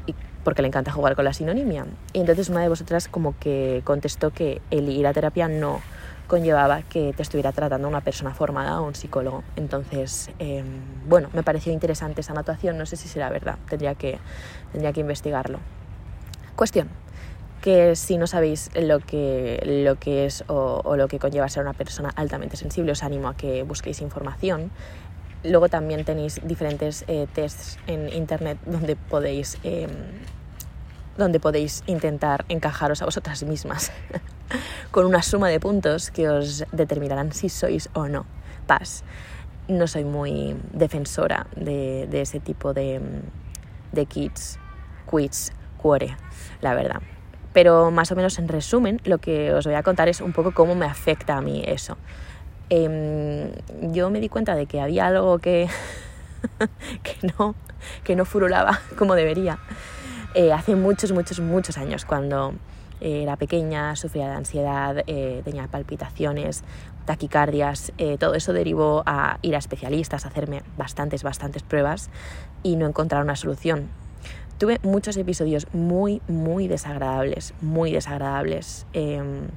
Y 0.06 0.14
porque 0.44 0.62
le 0.62 0.68
encanta 0.68 0.90
jugar 0.90 1.16
con 1.16 1.24
la 1.24 1.32
sinonimia. 1.32 1.86
Y 2.12 2.20
entonces 2.20 2.48
una 2.48 2.60
de 2.62 2.68
vosotras 2.68 3.08
como 3.08 3.38
que 3.38 3.82
contestó 3.84 4.30
que 4.30 4.62
el 4.70 4.88
ir 4.88 5.06
a 5.06 5.12
terapia 5.12 5.48
no 5.48 5.80
conllevaba 6.26 6.82
que 6.82 7.12
te 7.12 7.22
estuviera 7.22 7.52
tratando 7.52 7.88
una 7.88 8.00
persona 8.00 8.34
formada 8.34 8.80
o 8.80 8.86
un 8.86 8.94
psicólogo. 8.94 9.44
Entonces, 9.56 10.30
em, 10.38 10.66
bueno, 11.08 11.28
me 11.32 11.42
pareció 11.42 11.72
interesante 11.72 12.20
esa 12.20 12.32
anotación, 12.32 12.76
no 12.78 12.86
sé 12.86 12.96
si 12.96 13.08
será 13.08 13.30
verdad, 13.30 13.58
tendría 13.68 13.94
que, 13.94 14.18
tendría 14.72 14.92
que 14.92 15.00
investigarlo. 15.00 15.58
Cuestión, 16.56 16.88
que 17.66 17.96
si 17.96 18.16
no 18.16 18.28
sabéis 18.28 18.70
lo 18.76 19.00
que, 19.00 19.60
lo 19.84 19.98
que 19.98 20.24
es 20.24 20.44
o, 20.46 20.94
lo 20.94 21.08
que 21.08 21.18
conlleva 21.18 21.48
ser 21.48 21.64
una 21.64 21.72
persona 21.72 22.12
altamente 22.14 22.56
sensible, 22.56 22.92
os 22.92 23.02
animo 23.02 23.26
a 23.26 23.36
que 23.36 23.64
busquéis 23.64 24.02
información. 24.02 24.70
Luego 25.42 25.68
también 25.68 26.04
tenéis 26.04 26.40
diferentes 26.44 27.04
eh, 27.08 27.26
tests 27.34 27.80
en 27.88 28.08
internet 28.12 28.58
donde 28.66 28.94
podéis, 28.94 29.58
em, 29.64 29.90
donde 31.18 31.40
podéis 31.40 31.82
intentar 31.88 32.44
encajaros 32.48 33.02
a 33.02 33.04
vosotras 33.04 33.42
mismas. 33.42 33.90
con 34.92 35.04
una 35.04 35.24
suma 35.24 35.48
de 35.48 35.58
puntos 35.58 36.12
que 36.12 36.28
os 36.28 36.64
determinarán 36.70 37.32
si 37.32 37.48
sois 37.48 37.90
o 37.94 38.06
no 38.06 38.26
paz. 38.68 39.02
No 39.66 39.88
soy 39.88 40.04
muy 40.04 40.54
defensora 40.72 41.48
de, 41.56 42.06
ese 42.12 42.38
tipo 42.38 42.72
de, 42.72 43.00
de 43.90 44.06
kits, 44.06 44.60
quits, 45.10 45.50
cuore, 45.78 46.16
la 46.60 46.72
verdad. 46.72 47.02
Pero 47.56 47.90
más 47.90 48.12
o 48.12 48.16
menos 48.16 48.38
en 48.38 48.48
resumen, 48.48 49.00
lo 49.04 49.16
que 49.16 49.50
os 49.54 49.64
voy 49.64 49.76
a 49.76 49.82
contar 49.82 50.10
es 50.10 50.20
un 50.20 50.34
poco 50.34 50.52
cómo 50.52 50.74
me 50.74 50.84
afecta 50.84 51.38
a 51.38 51.40
mí 51.40 51.62
eso. 51.66 51.96
Em, 52.68 53.50
yo 53.94 54.10
me 54.10 54.20
di 54.20 54.28
cuenta 54.28 54.54
de 54.54 54.66
que 54.66 54.78
había 54.78 55.06
algo 55.06 55.38
que, 55.38 55.66
que, 57.02 57.32
no, 57.38 57.54
que 58.04 58.14
no 58.14 58.26
furulaba 58.26 58.82
como 58.98 59.14
debería 59.14 59.58
eh, 60.34 60.52
hace 60.52 60.76
muchos, 60.76 61.12
muchos, 61.12 61.40
muchos 61.40 61.78
años, 61.78 62.04
cuando 62.04 62.52
eh, 63.00 63.22
era 63.22 63.36
pequeña, 63.36 63.96
sufría 63.96 64.28
de 64.28 64.34
ansiedad, 64.34 65.02
eh, 65.06 65.40
tenía 65.42 65.66
palpitaciones, 65.66 66.62
taquicardias, 67.06 67.90
todo 68.20 68.34
eso 68.34 68.52
derivó 68.52 69.02
a 69.06 69.38
ir 69.40 69.54
a 69.54 69.58
especialistas, 69.58 70.26
a 70.26 70.28
hacerme 70.28 70.62
bastantes, 70.76 71.22
bastantes 71.22 71.62
pruebas 71.62 72.10
y 72.62 72.76
no 72.76 72.86
encontrar 72.86 73.22
una 73.22 73.34
solución. 73.34 73.88
Tuve 74.58 74.80
muchos 74.82 75.18
episodios 75.18 75.66
muy, 75.74 76.22
muy 76.28 76.66
desagradables, 76.66 77.52
muy 77.60 77.92
desagradables, 77.92 78.86
em, 78.94 79.48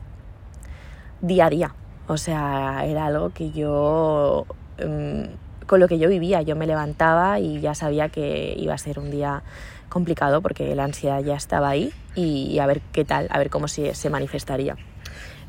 día 1.21 1.45
a 1.45 1.49
día. 1.49 1.75
O 2.07 2.17
sea, 2.17 2.83
era 2.85 3.05
algo 3.05 3.29
que 3.29 3.51
yo, 3.51 4.45
em, 4.77 5.29
con 5.67 5.79
lo 5.79 5.87
que 5.87 5.99
yo 5.99 6.09
vivía, 6.09 6.41
yo 6.41 6.57
me 6.57 6.67
levantaba 6.67 7.39
y 7.39 7.61
ya 7.61 7.75
sabía 7.75 8.09
que 8.09 8.53
iba 8.57 8.73
a 8.73 8.77
ser 8.77 8.99
un 8.99 9.09
día 9.09 9.41
complicado 9.87 10.41
porque 10.41 10.75
la 10.75 10.83
ansiedad 10.83 11.23
ya 11.23 11.35
estaba 11.35 11.69
ahí 11.69 11.93
y, 12.15 12.59
a 12.59 12.65
ver 12.65 12.81
qué 12.91 13.05
tal, 13.05 13.27
a 13.31 13.37
ver 13.37 13.49
cómo 13.49 13.69
se, 13.69 13.95
se 13.95 14.09
manifestaría. 14.09 14.75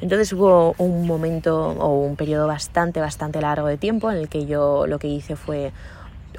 Entonces 0.01 0.33
hubo 0.33 0.77
un 0.79 1.09
momento 1.09 1.71
o 1.71 1.99
un 1.99 2.15
periodo 2.15 2.47
bastante, 2.47 3.01
bastante 3.01 3.41
largo 3.41 3.67
de 3.67 3.79
tiempo 3.79 4.13
en 4.13 4.19
el 4.19 4.29
que 4.29 4.47
yo 4.47 4.87
lo 4.87 5.01
que 5.01 5.09
hice 5.09 5.35
fue, 5.35 5.73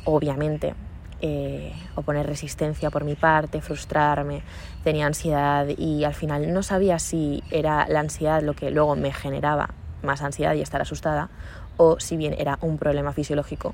obviamente, 0.05 0.75
eh, 1.21 1.71
oponer 1.95 2.25
resistencia 2.25 2.89
por 2.89 3.03
mi 3.03 3.15
parte, 3.15 3.61
frustrarme, 3.61 4.41
tenía 4.83 5.05
ansiedad 5.05 5.67
y 5.77 6.03
al 6.03 6.13
final 6.13 6.53
no 6.53 6.63
sabía 6.63 6.99
si 6.99 7.43
era 7.51 7.87
la 7.87 7.99
ansiedad 7.99 8.41
lo 8.41 8.53
que 8.53 8.71
luego 8.71 8.95
me 8.95 9.13
generaba 9.13 9.69
más 10.01 10.21
ansiedad 10.21 10.55
y 10.55 10.61
estar 10.61 10.81
asustada 10.81 11.29
o 11.77 11.99
si 11.99 12.17
bien 12.17 12.35
era 12.37 12.57
un 12.61 12.77
problema 12.77 13.13
fisiológico 13.13 13.73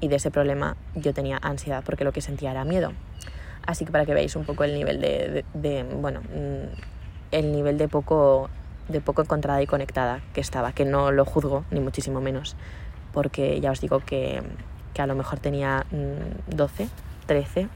y 0.00 0.08
de 0.08 0.16
ese 0.16 0.30
problema 0.30 0.76
yo 0.94 1.14
tenía 1.14 1.38
ansiedad 1.40 1.82
porque 1.84 2.04
lo 2.04 2.12
que 2.12 2.20
sentía 2.20 2.50
era 2.50 2.64
miedo. 2.64 2.92
Así 3.66 3.84
que 3.84 3.92
para 3.92 4.06
que 4.06 4.14
veáis 4.14 4.34
un 4.36 4.44
poco 4.44 4.64
el 4.64 4.74
nivel 4.74 5.00
de, 5.00 5.86
bueno, 6.00 6.20
mm, 6.20 6.68
el 7.32 7.52
nivel 7.52 7.76
de 7.76 7.88
poco, 7.88 8.48
de 8.88 9.00
poco 9.00 9.22
encontrada 9.22 9.60
y 9.62 9.66
conectada 9.66 10.20
que 10.32 10.40
estaba, 10.40 10.72
que 10.72 10.84
no 10.84 11.12
lo 11.12 11.24
juzgo, 11.24 11.64
ni 11.70 11.80
muchísimo 11.80 12.20
menos, 12.20 12.56
porque 13.12 13.60
ya 13.60 13.70
os 13.70 13.80
digo 13.80 14.00
que, 14.00 14.42
que 14.98 15.02
a 15.02 15.06
lo 15.06 15.14
mejor 15.14 15.38
tenía 15.38 15.86
12, 16.48 16.84
mm, 16.84 16.88
13, 17.26 17.68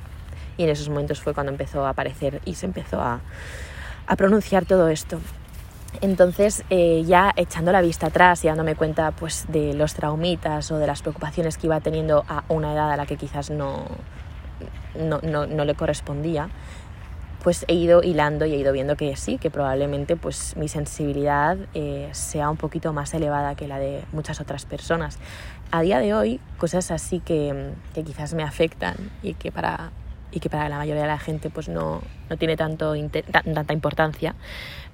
y 0.56 0.64
en 0.64 0.68
esos 0.68 0.88
momentos 0.88 1.20
fue 1.20 1.34
cuando 1.34 1.52
empezó 1.52 1.86
a 1.86 1.90
aparecer 1.90 2.40
y 2.44 2.54
se 2.56 2.66
empezó 2.66 3.00
a, 3.00 3.20
a 4.08 4.16
pronunciar 4.16 4.64
todo 4.64 4.88
esto. 4.88 5.20
Entonces, 6.00 6.64
eh, 6.68 7.04
ya 7.06 7.32
echando 7.36 7.70
la 7.70 7.80
vista 7.80 8.08
atrás 8.08 8.44
y 8.44 8.48
dándome 8.48 8.74
cuenta 8.74 9.12
pues, 9.12 9.46
de 9.46 9.72
los 9.72 9.94
traumitas 9.94 10.72
o 10.72 10.78
de 10.78 10.88
las 10.88 11.00
preocupaciones 11.00 11.58
que 11.58 11.68
iba 11.68 11.78
teniendo 11.78 12.24
a 12.28 12.42
una 12.48 12.72
edad 12.72 12.90
a 12.90 12.96
la 12.96 13.06
que 13.06 13.16
quizás 13.16 13.50
no, 13.50 13.84
no, 14.98 15.20
no, 15.22 15.46
no 15.46 15.64
le 15.64 15.76
correspondía, 15.76 16.48
pues 17.42 17.64
he 17.66 17.74
ido 17.74 18.02
hilando 18.02 18.46
y 18.46 18.54
he 18.54 18.56
ido 18.56 18.72
viendo 18.72 18.96
que 18.96 19.16
sí, 19.16 19.36
que 19.36 19.50
probablemente 19.50 20.16
pues 20.16 20.56
mi 20.56 20.68
sensibilidad 20.68 21.58
eh, 21.74 22.08
sea 22.12 22.48
un 22.48 22.56
poquito 22.56 22.92
más 22.92 23.12
elevada 23.14 23.56
que 23.56 23.66
la 23.66 23.78
de 23.78 24.04
muchas 24.12 24.40
otras 24.40 24.64
personas. 24.64 25.18
A 25.72 25.82
día 25.82 25.98
de 25.98 26.14
hoy, 26.14 26.40
cosas 26.56 26.90
así 26.92 27.18
que, 27.18 27.72
que 27.94 28.04
quizás 28.04 28.34
me 28.34 28.44
afectan 28.44 28.94
y 29.22 29.34
que 29.34 29.50
para, 29.50 29.90
y 30.30 30.38
que 30.38 30.48
para 30.50 30.68
la 30.68 30.78
mayoría 30.78 31.02
de 31.02 31.08
la 31.08 31.18
gente 31.18 31.50
pues 31.50 31.68
no, 31.68 32.00
no 32.30 32.36
tiene 32.36 32.56
tanto, 32.56 32.94
tanta 33.32 33.72
importancia, 33.72 34.36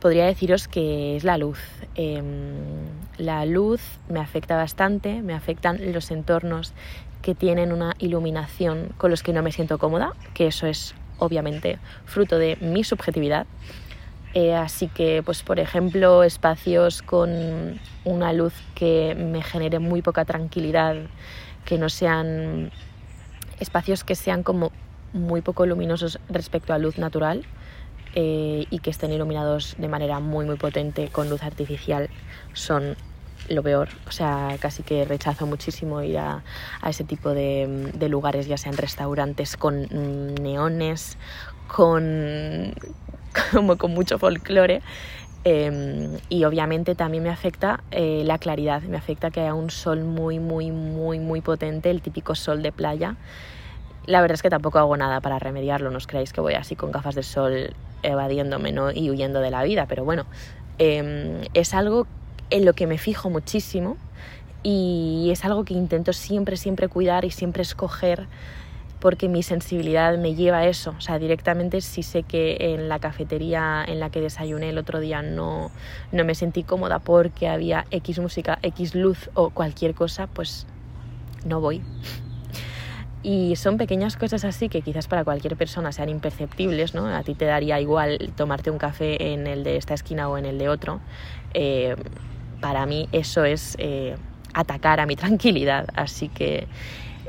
podría 0.01 0.25
deciros 0.25 0.69
que 0.69 1.17
es 1.17 1.25
la 1.25 1.37
luz. 1.37 1.61
Em, 1.97 2.87
la 3.19 3.45
luz 3.45 3.83
me 4.09 4.21
afecta 4.21 4.57
bastante, 4.57 5.21
me 5.21 5.35
afectan 5.35 5.93
los 5.93 6.11
entornos 6.11 6.73
que 7.21 7.35
tienen 7.35 7.73
una 7.73 7.95
iluminación 7.99 8.95
con 8.97 9.11
los 9.11 9.23
que 9.23 9.35
no 9.35 9.43
me 9.43 9.53
siento 9.53 9.77
cómoda, 9.77 10.15
que 10.33 10.47
eso 10.47 10.67
es 10.67 10.95
obviamente 11.19 11.79
fruto 12.07 12.39
de 12.39 12.57
mi 12.61 12.85
subjetividad. 12.85 13.47
Eh, 14.35 14.55
así 14.55 14.89
que, 14.89 15.23
pues 15.25 15.43
por 15.43 15.59
ejemplo, 15.59 16.23
espacios 16.23 17.03
con 17.03 17.81
una 18.05 18.33
luz 18.33 18.55
que 18.75 19.15
me 19.15 19.43
genere 19.43 19.79
muy 19.79 20.03
poca 20.03 20.25
tranquilidad, 20.25 20.97
que 21.65 21.79
no 21.79 21.89
sean 21.89 22.71
espacios 23.59 24.05
que 24.05 24.15
sean 24.15 24.43
como 24.43 24.71
muy 25.13 25.41
poco 25.41 25.67
luminosos 25.67 26.19
respecto 26.29 26.73
a 26.73 26.79
luz 26.79 26.99
natural 26.99 27.45
eh, 28.15 28.67
y 28.71 28.79
que 28.79 28.91
estén 28.91 29.13
iluminados 29.13 29.75
de 29.79 29.89
manera 29.89 30.21
muy 30.21 30.45
muy 30.45 30.57
potente 30.57 31.09
con 31.09 31.29
luz 31.29 31.43
artificial 31.43 32.09
son 32.53 32.97
lo 33.49 33.63
peor. 33.63 33.89
O 34.07 34.13
sea, 34.13 34.57
casi 34.61 34.83
que 34.83 35.05
rechazo 35.05 35.47
muchísimo 35.47 36.03
ir 36.03 36.19
a, 36.19 36.43
ese 36.87 37.05
tipo 37.05 37.31
de, 37.31 38.09
lugares, 38.09 38.47
ya 38.47 38.57
sean 38.57 38.77
restaurantes 38.77 39.57
con 39.57 39.87
neones, 40.43 41.17
con, 41.67 42.75
como 43.53 43.77
con 43.77 43.93
mucho 43.93 44.19
folclore. 44.19 44.83
Em, 45.45 46.19
y 46.29 46.45
obviamente 46.45 46.95
también 46.95 47.23
me 47.23 47.31
afecta 47.31 47.83
eh, 47.91 48.23
la 48.25 48.39
claridad, 48.39 48.83
me 48.83 48.97
afecta 48.97 49.31
que 49.31 49.41
haya 49.41 49.55
un 49.55 49.71
sol 49.71 50.05
muy, 50.05 50.41
muy, 50.41 50.71
muy, 50.73 51.21
muy 51.21 51.41
potente, 51.41 51.91
el 51.91 52.03
típico 52.03 52.35
sol 52.35 52.63
de 52.63 52.73
playa. 52.73 53.17
La 54.05 54.21
verdad 54.21 54.35
es 54.35 54.43
que 54.43 54.51
tampoco 54.51 54.79
hago 54.79 54.97
nada 54.97 55.21
para 55.21 55.39
remediarlo, 55.39 55.91
no 55.91 55.99
os 55.99 56.07
creáis 56.07 56.33
que 56.33 56.41
voy 56.41 56.55
así 56.55 56.77
con 56.77 56.91
gafas 56.91 57.15
de 57.15 57.23
sol 57.23 57.75
evadiéndome 58.03 58.73
¿no? 58.73 58.91
y 58.91 59.11
huyendo 59.11 59.41
de 59.41 59.51
la 59.51 59.63
vida, 59.63 59.87
pero 59.87 60.05
bueno, 60.05 60.27
em, 60.79 61.43
es 61.55 61.75
algo 61.75 62.07
en 62.51 62.65
lo 62.65 62.73
que 62.73 62.87
me 62.87 62.99
fijo 62.99 63.31
muchísimo 63.31 63.97
y 64.63 65.29
es 65.31 65.45
algo 65.45 65.65
que 65.65 65.75
intento 65.75 66.13
siempre, 66.13 66.57
siempre 66.57 66.89
cuidar 66.89 67.25
y 67.25 67.31
siempre 67.31 67.63
escoger 67.63 68.27
porque 69.01 69.29
mi 69.29 69.43
sensibilidad 69.43 70.19
me 70.19 70.35
lleva 70.35 70.59
a 70.59 70.67
eso. 70.67 70.95
O 70.99 71.01
sea, 71.01 71.19
directamente 71.19 71.81
si 71.81 72.03
sé 72.03 72.25
que 72.25 72.57
en 72.75 72.89
la 72.89 72.99
cafetería 72.99 73.85
en 73.87 74.01
la 74.01 74.11
que 74.11 74.21
desayuné 74.21 74.71
el 74.71 74.79
otro 74.79 75.01
día 75.01 75.23
no, 75.23 75.71
no 76.11 76.25
me 76.25 76.35
sentí 76.35 76.65
cómoda 76.65 76.99
porque 76.99 77.49
había 77.49 77.87
X 77.91 78.19
música, 78.19 78.59
X 78.63 78.95
luz 78.95 79.31
o 79.35 79.51
cualquier 79.51 79.95
cosa, 79.95 80.27
pues 80.27 80.67
no 81.45 81.61
voy. 81.61 81.83
Y 83.23 83.57
son 83.57 83.79
pequeñas 83.79 84.17
cosas 84.17 84.45
así 84.45 84.69
que 84.69 84.81
quizás 84.81 85.09
para 85.09 85.25
cualquier 85.25 85.57
persona 85.57 85.93
sean 85.93 86.09
imperceptibles, 86.09 86.95
¿no? 86.95 87.07
A 87.07 87.23
ti 87.23 87.35
te 87.35 87.45
daría 87.45 87.81
igual 87.81 88.33
tomarte 88.37 88.71
un 88.71 88.79
café 88.79 89.33
en 89.33 89.47
el 89.47 89.65
de 89.65 89.77
esta 89.77 89.95
esquina 89.95 90.29
o 90.29 90.39
en 90.39 90.45
el 90.45 90.59
de 90.59 90.69
otro. 90.69 91.01
Eh, 91.53 91.97
para 92.61 92.87
mí 92.87 93.09
eso 93.13 93.45
es 93.45 93.77
eh, 93.79 94.17
atacar 94.55 95.01
a 95.01 95.07
mi 95.07 95.17
tranquilidad. 95.17 95.87
Así 95.95 96.29
que 96.29 96.67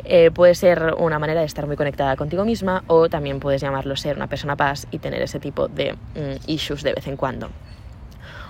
eh, 0.05 0.31
puede 0.31 0.55
ser 0.55 0.95
una 0.97 1.19
manera 1.19 1.41
de 1.41 1.45
estar 1.45 1.67
muy 1.67 1.75
conectada 1.75 2.15
contigo 2.15 2.45
misma 2.45 2.83
o 2.87 3.09
también 3.09 3.39
puedes 3.39 3.61
llamarlo 3.61 3.95
ser 3.95 4.15
una 4.15 4.27
persona 4.27 4.55
paz 4.55 4.87
y 4.91 4.99
tener 4.99 5.21
ese 5.21 5.39
tipo 5.39 5.67
de 5.67 5.93
mm, 5.93 6.49
issues 6.49 6.83
de 6.83 6.93
vez 6.93 7.07
en 7.07 7.17
cuando. 7.17 7.49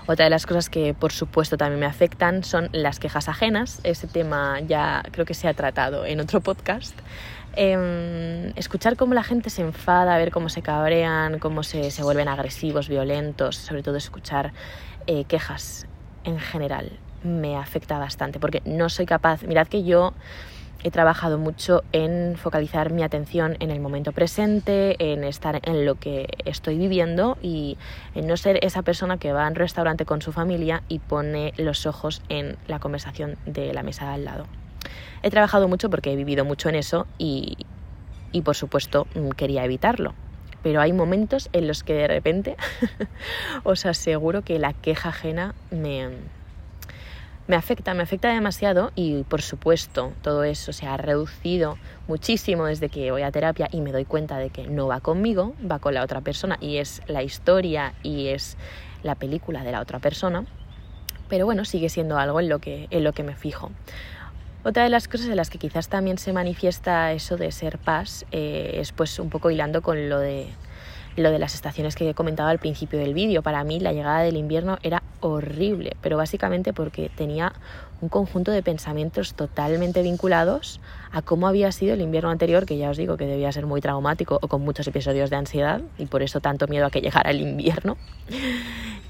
Otra 0.06 0.24
de 0.24 0.30
las 0.30 0.46
cosas 0.46 0.68
que 0.68 0.94
por 0.94 1.12
supuesto 1.12 1.56
también 1.56 1.80
me 1.80 1.86
afectan 1.86 2.42
son 2.42 2.68
las 2.72 2.98
quejas 2.98 3.28
ajenas. 3.28 3.80
Ese 3.84 4.06
tema 4.06 4.60
ya 4.60 5.02
creo 5.10 5.24
que 5.24 5.34
se 5.34 5.46
ha 5.46 5.54
tratado 5.54 6.04
en 6.04 6.20
otro 6.20 6.40
podcast. 6.40 6.98
Em, 7.56 8.52
escuchar 8.56 8.96
cómo 8.96 9.14
la 9.14 9.24
gente 9.24 9.50
se 9.50 9.62
enfada, 9.62 10.16
ver 10.16 10.30
cómo 10.30 10.48
se 10.48 10.62
cabrean, 10.62 11.40
cómo 11.40 11.62
se, 11.62 11.90
se 11.90 12.02
vuelven 12.02 12.28
agresivos, 12.28 12.88
violentos, 12.88 13.56
sobre 13.56 13.82
todo 13.82 13.96
escuchar 13.96 14.52
eh, 15.06 15.24
quejas 15.24 15.86
en 16.24 16.38
general 16.38 16.92
me 17.22 17.56
afecta 17.56 17.98
bastante 17.98 18.38
porque 18.40 18.62
no 18.64 18.88
soy 18.88 19.06
capaz, 19.06 19.42
mirad 19.42 19.68
que 19.68 19.84
yo 19.84 20.14
he 20.82 20.90
trabajado 20.90 21.38
mucho 21.38 21.82
en 21.92 22.36
focalizar 22.36 22.90
mi 22.92 23.02
atención 23.02 23.56
en 23.60 23.70
el 23.70 23.80
momento 23.80 24.12
presente, 24.12 24.96
en 25.12 25.24
estar 25.24 25.60
en 25.62 25.84
lo 25.84 25.96
que 25.96 26.26
estoy 26.44 26.78
viviendo 26.78 27.36
y 27.42 27.76
en 28.14 28.26
no 28.26 28.36
ser 28.36 28.58
esa 28.64 28.82
persona 28.82 29.18
que 29.18 29.32
va 29.32 29.46
a 29.46 29.48
un 29.48 29.54
restaurante 29.54 30.06
con 30.06 30.22
su 30.22 30.32
familia 30.32 30.82
y 30.88 30.98
pone 30.98 31.52
los 31.58 31.84
ojos 31.86 32.22
en 32.28 32.56
la 32.66 32.78
conversación 32.78 33.36
de 33.44 33.74
la 33.74 33.82
mesa 33.82 34.06
de 34.06 34.14
al 34.14 34.24
lado. 34.24 34.46
He 35.22 35.30
trabajado 35.30 35.68
mucho 35.68 35.90
porque 35.90 36.12
he 36.12 36.16
vivido 36.16 36.46
mucho 36.46 36.70
en 36.70 36.76
eso 36.76 37.06
y, 37.18 37.58
y 38.32 38.40
por 38.40 38.56
supuesto 38.56 39.06
quería 39.36 39.64
evitarlo 39.64 40.14
pero 40.62 40.80
hay 40.80 40.92
momentos 40.92 41.48
en 41.52 41.66
los 41.66 41.82
que 41.82 41.94
de 41.94 42.08
repente 42.08 42.56
os 43.64 43.86
aseguro 43.86 44.42
que 44.42 44.58
la 44.58 44.72
queja 44.72 45.10
ajena 45.10 45.54
me, 45.70 46.10
me 47.46 47.56
afecta, 47.56 47.94
me 47.94 48.02
afecta 48.02 48.28
demasiado 48.28 48.92
y 48.94 49.24
por 49.24 49.42
supuesto 49.42 50.12
todo 50.22 50.44
eso 50.44 50.72
se 50.72 50.86
ha 50.86 50.96
reducido 50.96 51.78
muchísimo 52.06 52.66
desde 52.66 52.88
que 52.88 53.10
voy 53.10 53.22
a 53.22 53.32
terapia 53.32 53.68
y 53.72 53.80
me 53.80 53.92
doy 53.92 54.04
cuenta 54.04 54.38
de 54.38 54.50
que 54.50 54.66
no 54.66 54.86
va 54.86 55.00
conmigo, 55.00 55.54
va 55.70 55.78
con 55.78 55.94
la 55.94 56.04
otra 56.04 56.20
persona 56.20 56.58
y 56.60 56.76
es 56.76 57.02
la 57.06 57.22
historia 57.22 57.94
y 58.02 58.28
es 58.28 58.56
la 59.02 59.14
película 59.14 59.64
de 59.64 59.72
la 59.72 59.80
otra 59.80 59.98
persona, 59.98 60.44
pero 61.28 61.44
bueno, 61.46 61.64
sigue 61.64 61.88
siendo 61.88 62.18
algo 62.18 62.40
en 62.40 62.48
lo 62.48 62.58
que, 62.58 62.86
en 62.90 63.04
lo 63.04 63.12
que 63.12 63.22
me 63.22 63.34
fijo. 63.34 63.70
Otra 64.62 64.84
de 64.84 64.90
las 64.90 65.08
cosas 65.08 65.28
en 65.28 65.36
las 65.36 65.48
que 65.48 65.58
quizás 65.58 65.88
también 65.88 66.18
se 66.18 66.34
manifiesta 66.34 67.12
eso 67.12 67.38
de 67.38 67.50
ser 67.50 67.78
paz 67.78 68.26
eh, 68.30 68.72
es 68.74 68.92
pues 68.92 69.18
un 69.18 69.30
poco 69.30 69.50
hilando 69.50 69.80
con 69.80 70.10
lo 70.10 70.18
de 70.18 70.48
lo 71.16 71.30
de 71.30 71.38
las 71.38 71.54
estaciones 71.54 71.96
que 71.96 72.08
he 72.08 72.14
comentado 72.14 72.48
al 72.48 72.58
principio 72.58 72.98
del 72.98 73.14
vídeo. 73.14 73.42
Para 73.42 73.64
mí 73.64 73.80
la 73.80 73.92
llegada 73.92 74.20
del 74.20 74.36
invierno 74.36 74.78
era 74.82 75.02
horrible, 75.20 75.96
pero 76.00 76.16
básicamente 76.16 76.72
porque 76.72 77.10
tenía 77.14 77.52
un 78.00 78.08
conjunto 78.08 78.52
de 78.52 78.62
pensamientos 78.62 79.34
totalmente 79.34 80.02
vinculados 80.02 80.80
a 81.10 81.20
cómo 81.22 81.48
había 81.48 81.72
sido 81.72 81.94
el 81.94 82.00
invierno 82.00 82.30
anterior, 82.30 82.64
que 82.64 82.78
ya 82.78 82.90
os 82.90 82.96
digo 82.96 83.16
que 83.16 83.26
debía 83.26 83.52
ser 83.52 83.66
muy 83.66 83.80
traumático 83.80 84.38
o 84.40 84.48
con 84.48 84.62
muchos 84.62 84.86
episodios 84.86 85.30
de 85.30 85.36
ansiedad 85.36 85.82
y 85.98 86.06
por 86.06 86.22
eso 86.22 86.40
tanto 86.40 86.66
miedo 86.68 86.86
a 86.86 86.90
que 86.90 87.00
llegara 87.00 87.30
el 87.30 87.40
invierno. 87.40 87.96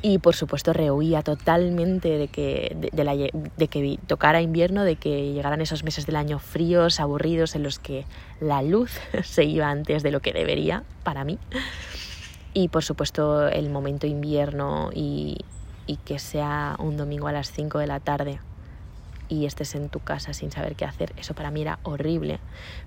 Y 0.02 0.18
por 0.18 0.34
supuesto 0.34 0.72
rehuía 0.72 1.22
totalmente 1.22 2.16
de 2.16 2.28
que, 2.28 2.74
de, 2.74 3.30
de 3.56 3.68
que 3.68 3.98
tocara 4.06 4.40
invierno, 4.40 4.84
de 4.84 4.96
que 4.96 5.32
llegaran 5.32 5.60
esos 5.60 5.84
meses 5.84 6.06
del 6.06 6.16
año 6.16 6.38
fríos, 6.38 7.00
aburridos, 7.00 7.54
en 7.54 7.62
los 7.62 7.78
que 7.78 8.06
la 8.40 8.62
luz 8.62 8.92
se 9.24 9.44
iba 9.44 9.68
antes 9.68 10.02
de 10.02 10.10
lo 10.10 10.20
que 10.20 10.32
debería 10.32 10.84
para 11.04 11.24
mí. 11.24 11.38
Y 12.54 12.68
por 12.68 12.82
supuesto 12.82 13.46
el 13.46 13.70
momento 13.70 14.06
invierno 14.06 14.90
y, 14.94 15.38
y 15.86 15.96
que 15.96 16.18
sea 16.18 16.76
un 16.78 16.96
domingo 16.96 17.28
a 17.28 17.32
las 17.32 17.52
5 17.52 17.78
de 17.78 17.86
la 17.86 18.00
tarde 18.00 18.40
y 19.30 19.46
estés 19.46 19.76
en 19.76 19.88
tu 19.88 20.00
casa 20.00 20.34
sin 20.34 20.50
saber 20.50 20.74
qué 20.74 20.84
hacer, 20.84 21.14
eso 21.16 21.34
para 21.34 21.50
mí 21.50 21.62
era 21.62 21.78
horrible. 21.84 22.40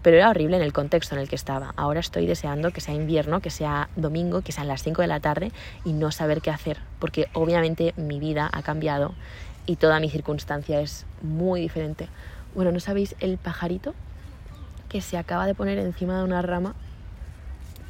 Pero 0.04 0.18
era 0.18 0.30
horrible 0.30 0.58
en 0.58 0.62
el 0.62 0.74
contexto 0.74 1.16
en 1.16 1.22
el 1.22 1.30
que 1.30 1.36
estaba. 1.36 1.74
Ahora 1.78 2.02
estoy 2.02 2.28
deseando 2.28 2.72
que 2.72 2.82
sea 2.82 2.94
invierno, 2.94 3.40
que 3.40 3.50
sea 3.50 3.90
domingo, 3.96 4.42
que 4.42 4.52
sean 4.52 4.68
las 4.68 4.84
5 4.84 5.02
de 5.02 5.08
la 5.08 5.22
tarde 5.22 5.52
y 5.86 5.94
no 5.94 6.12
saber 6.12 6.42
qué 6.42 6.52
hacer, 6.52 6.80
porque 7.00 7.30
obviamente 7.34 7.94
mi 7.96 8.20
vida 8.20 8.50
ha 8.52 8.62
cambiado 8.62 9.16
y 9.66 9.78
toda 9.78 10.02
mi 10.02 10.10
circunstancia 10.10 10.82
es 10.82 11.06
muy 11.22 11.62
diferente. 11.62 12.10
Bueno, 12.54 12.74
¿no 12.74 12.82
sabéis 12.82 13.16
el 13.22 13.38
pajarito 13.38 13.96
que 14.90 15.00
se 15.00 15.18
acaba 15.18 15.48
de 15.48 15.56
poner 15.56 15.80
encima 15.80 16.18
de 16.18 16.26
una 16.26 16.42
rama? 16.42 16.76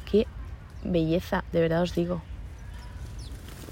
Qué 0.08 0.28
belleza, 0.84 1.42
de 1.52 1.60
verdad 1.60 1.82
os 1.82 1.94
digo. 1.94 2.22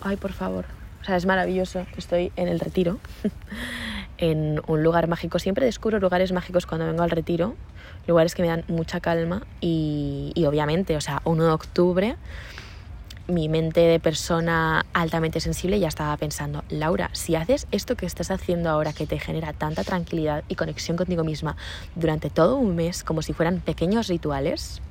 Ay, 0.00 0.16
por 0.16 0.32
favor. 0.32 0.64
O 1.00 1.04
sea, 1.04 1.16
es 1.16 1.24
maravilloso. 1.24 1.86
Estoy 1.96 2.32
en 2.34 2.48
el 2.48 2.58
retiro. 2.58 2.98
en 4.22 4.62
un 4.68 4.84
lugar 4.84 5.08
mágico. 5.08 5.40
Siempre 5.40 5.66
descubro 5.66 5.98
lugares 5.98 6.30
mágicos 6.30 6.64
cuando 6.64 6.86
vengo 6.86 7.02
al 7.02 7.10
retiro, 7.10 7.56
lugares 8.06 8.36
que 8.36 8.42
me 8.42 8.48
dan 8.48 8.64
mucha 8.68 9.00
calma 9.00 9.42
y, 9.60 10.32
obviamente, 10.46 10.96
o 10.96 11.00
sea, 11.00 11.20
1 11.24 11.44
de 11.44 11.50
octubre 11.50 12.16
mi 13.28 13.48
mente 13.48 13.80
de 13.80 14.00
persona 14.00 14.84
altamente 14.92 15.40
sensible 15.40 15.78
ya 15.78 15.86
estaba 15.86 16.16
pensando, 16.16 16.64
Laura, 16.68 17.08
si 17.12 17.36
haces 17.36 17.68
esto 17.70 17.96
que 17.96 18.04
estás 18.04 18.32
haciendo 18.32 18.68
ahora 18.68 18.92
que 18.92 19.06
te 19.06 19.18
genera 19.18 19.52
tanta 19.52 19.84
tranquilidad 19.84 20.42
y 20.48 20.56
conexión 20.56 20.96
contigo 20.96 21.22
misma 21.22 21.56
durante 21.94 22.30
todo 22.30 22.56
un 22.56 22.74
mes 22.74 23.04
como 23.04 23.22
si 23.22 23.32
fueran 23.32 23.60
pequeños 23.60 24.08
rituales, 24.08 24.82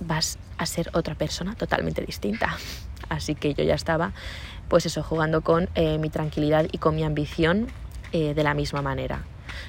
vas 0.00 0.38
a 0.58 0.66
ser 0.66 0.90
otra 0.92 1.14
persona 1.14 1.54
totalmente 1.54 2.04
distinta. 2.04 2.58
Así 3.08 3.34
que 3.34 3.54
yo 3.54 3.64
ya 3.64 3.74
estaba, 3.74 4.12
pues 4.68 4.84
eso, 4.84 5.02
jugando 5.02 5.40
con 5.40 5.70
eh, 5.74 5.98
mi 5.98 6.10
tranquilidad 6.10 6.66
y 6.70 6.78
con 6.78 6.94
mi 6.94 7.04
ambición 7.04 7.68
eh, 8.14 8.34
de 8.34 8.42
la 8.42 8.52
misma 8.52 8.82
manera. 8.82 9.24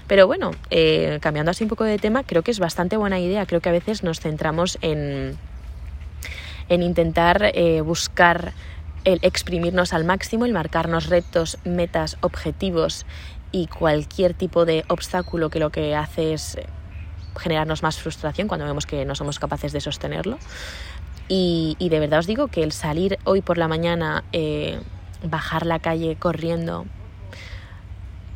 Pero 0.06 0.28
bueno, 0.28 0.52
eh, 0.70 1.18
cambiando 1.22 1.52
así 1.52 1.64
un 1.64 1.70
poco 1.70 1.86
de 1.86 1.98
tema, 1.98 2.24
creo 2.24 2.42
que 2.42 2.52
es 2.52 2.60
bastante 2.60 2.98
buena 2.98 3.18
idea. 3.18 3.46
Creo 3.46 3.62
que 3.62 3.70
a 3.70 3.72
veces 3.72 4.04
nos 4.04 4.20
centramos 4.20 4.78
en, 4.82 5.38
en 6.68 6.84
intentar 6.84 7.52
eh, 7.54 7.80
buscar 7.80 8.52
el 9.06 9.20
exprimirnos 9.22 9.94
al 9.94 10.04
máximo, 10.04 10.44
el 10.44 10.52
marcarnos 10.52 11.08
retos, 11.08 11.58
metas, 11.64 12.18
objetivos 12.20 13.06
y 13.54 13.68
cualquier 13.68 14.34
tipo 14.34 14.66
de 14.66 14.84
obstáculo 14.90 15.50
que 15.50 15.60
lo 15.60 15.70
que 15.70 15.96
hace 15.96 16.34
es 16.34 16.58
generarnos 17.38 17.82
más 17.82 17.98
frustración 17.98 18.50
cuando 18.50 18.66
vemos 18.66 18.86
que 18.86 19.06
no 19.06 19.16
somos 19.16 19.40
capaces 19.40 19.72
de 19.72 19.80
sostenerlo. 19.80 20.38
Y, 21.30 21.78
de 21.80 22.00
verdad 22.02 22.20
os 22.20 22.28
digo 22.28 22.50
que 22.50 22.62
el 22.62 22.74
salir 22.74 23.20
hoy 23.24 23.42
por 23.42 23.58
la 23.58 23.70
mañana, 23.70 24.26
bajar 25.24 25.66
la 25.66 25.80
calle 25.80 26.18
corriendo, 26.18 26.86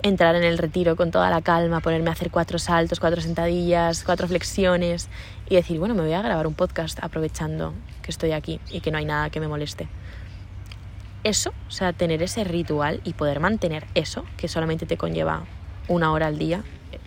entrar 0.04 0.36
en 0.36 0.44
el 0.44 0.58
retiro 0.58 0.96
con 0.96 1.12
toda 1.12 1.30
la 1.30 1.42
calma, 1.42 1.80
ponerme 1.80 2.10
a 2.10 2.14
hacer 2.14 2.30
cuatro 2.32 2.60
saltos, 2.60 3.00
cuatro 3.00 3.22
sentadillas, 3.22 4.04
cuatro 4.04 4.28
flexiones 4.28 5.10
y 5.50 5.56
decir, 5.56 5.80
bueno, 5.80 5.96
me 5.96 6.02
voy 6.02 6.14
a 6.14 6.22
grabar 6.22 6.48
un 6.48 6.54
podcast 6.54 7.04
aprovechando 7.04 7.74
que 8.02 8.12
estoy 8.12 8.32
aquí 8.32 8.60
y 8.70 8.82
que 8.82 8.92
no 8.92 8.98
hay 8.98 9.06
nada 9.06 9.30
que 9.30 9.40
me 9.40 9.48
moleste. 9.48 9.88
Eso, 11.24 11.54
o 11.68 11.72
sea, 11.72 11.94
tener 11.94 12.22
ese 12.22 12.44
ritual 12.44 13.02
y 13.04 13.14
poder 13.14 13.40
mantener 13.40 13.86
eso, 13.96 14.24
que 14.38 14.48
solamente 14.48 14.86
te 14.86 14.98
conlleva 14.98 15.44
una 15.88 16.12
hora 16.12 16.28
al 16.28 16.38
día, 16.38 16.64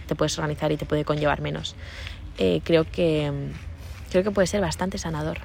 te 0.07 0.15
puedes 0.15 0.37
organizar 0.39 0.73
y 0.73 0.77
te 0.77 0.85
puede 0.85 1.05
conllevar 1.05 1.41
menos. 1.41 1.77
Eh, 2.39 2.61
creo 2.65 2.85
que 2.85 3.51
creo 4.11 4.25
que 4.25 4.31
puede 4.31 4.47
ser 4.47 4.61
bastante 4.61 4.99
sanador. 4.99 5.39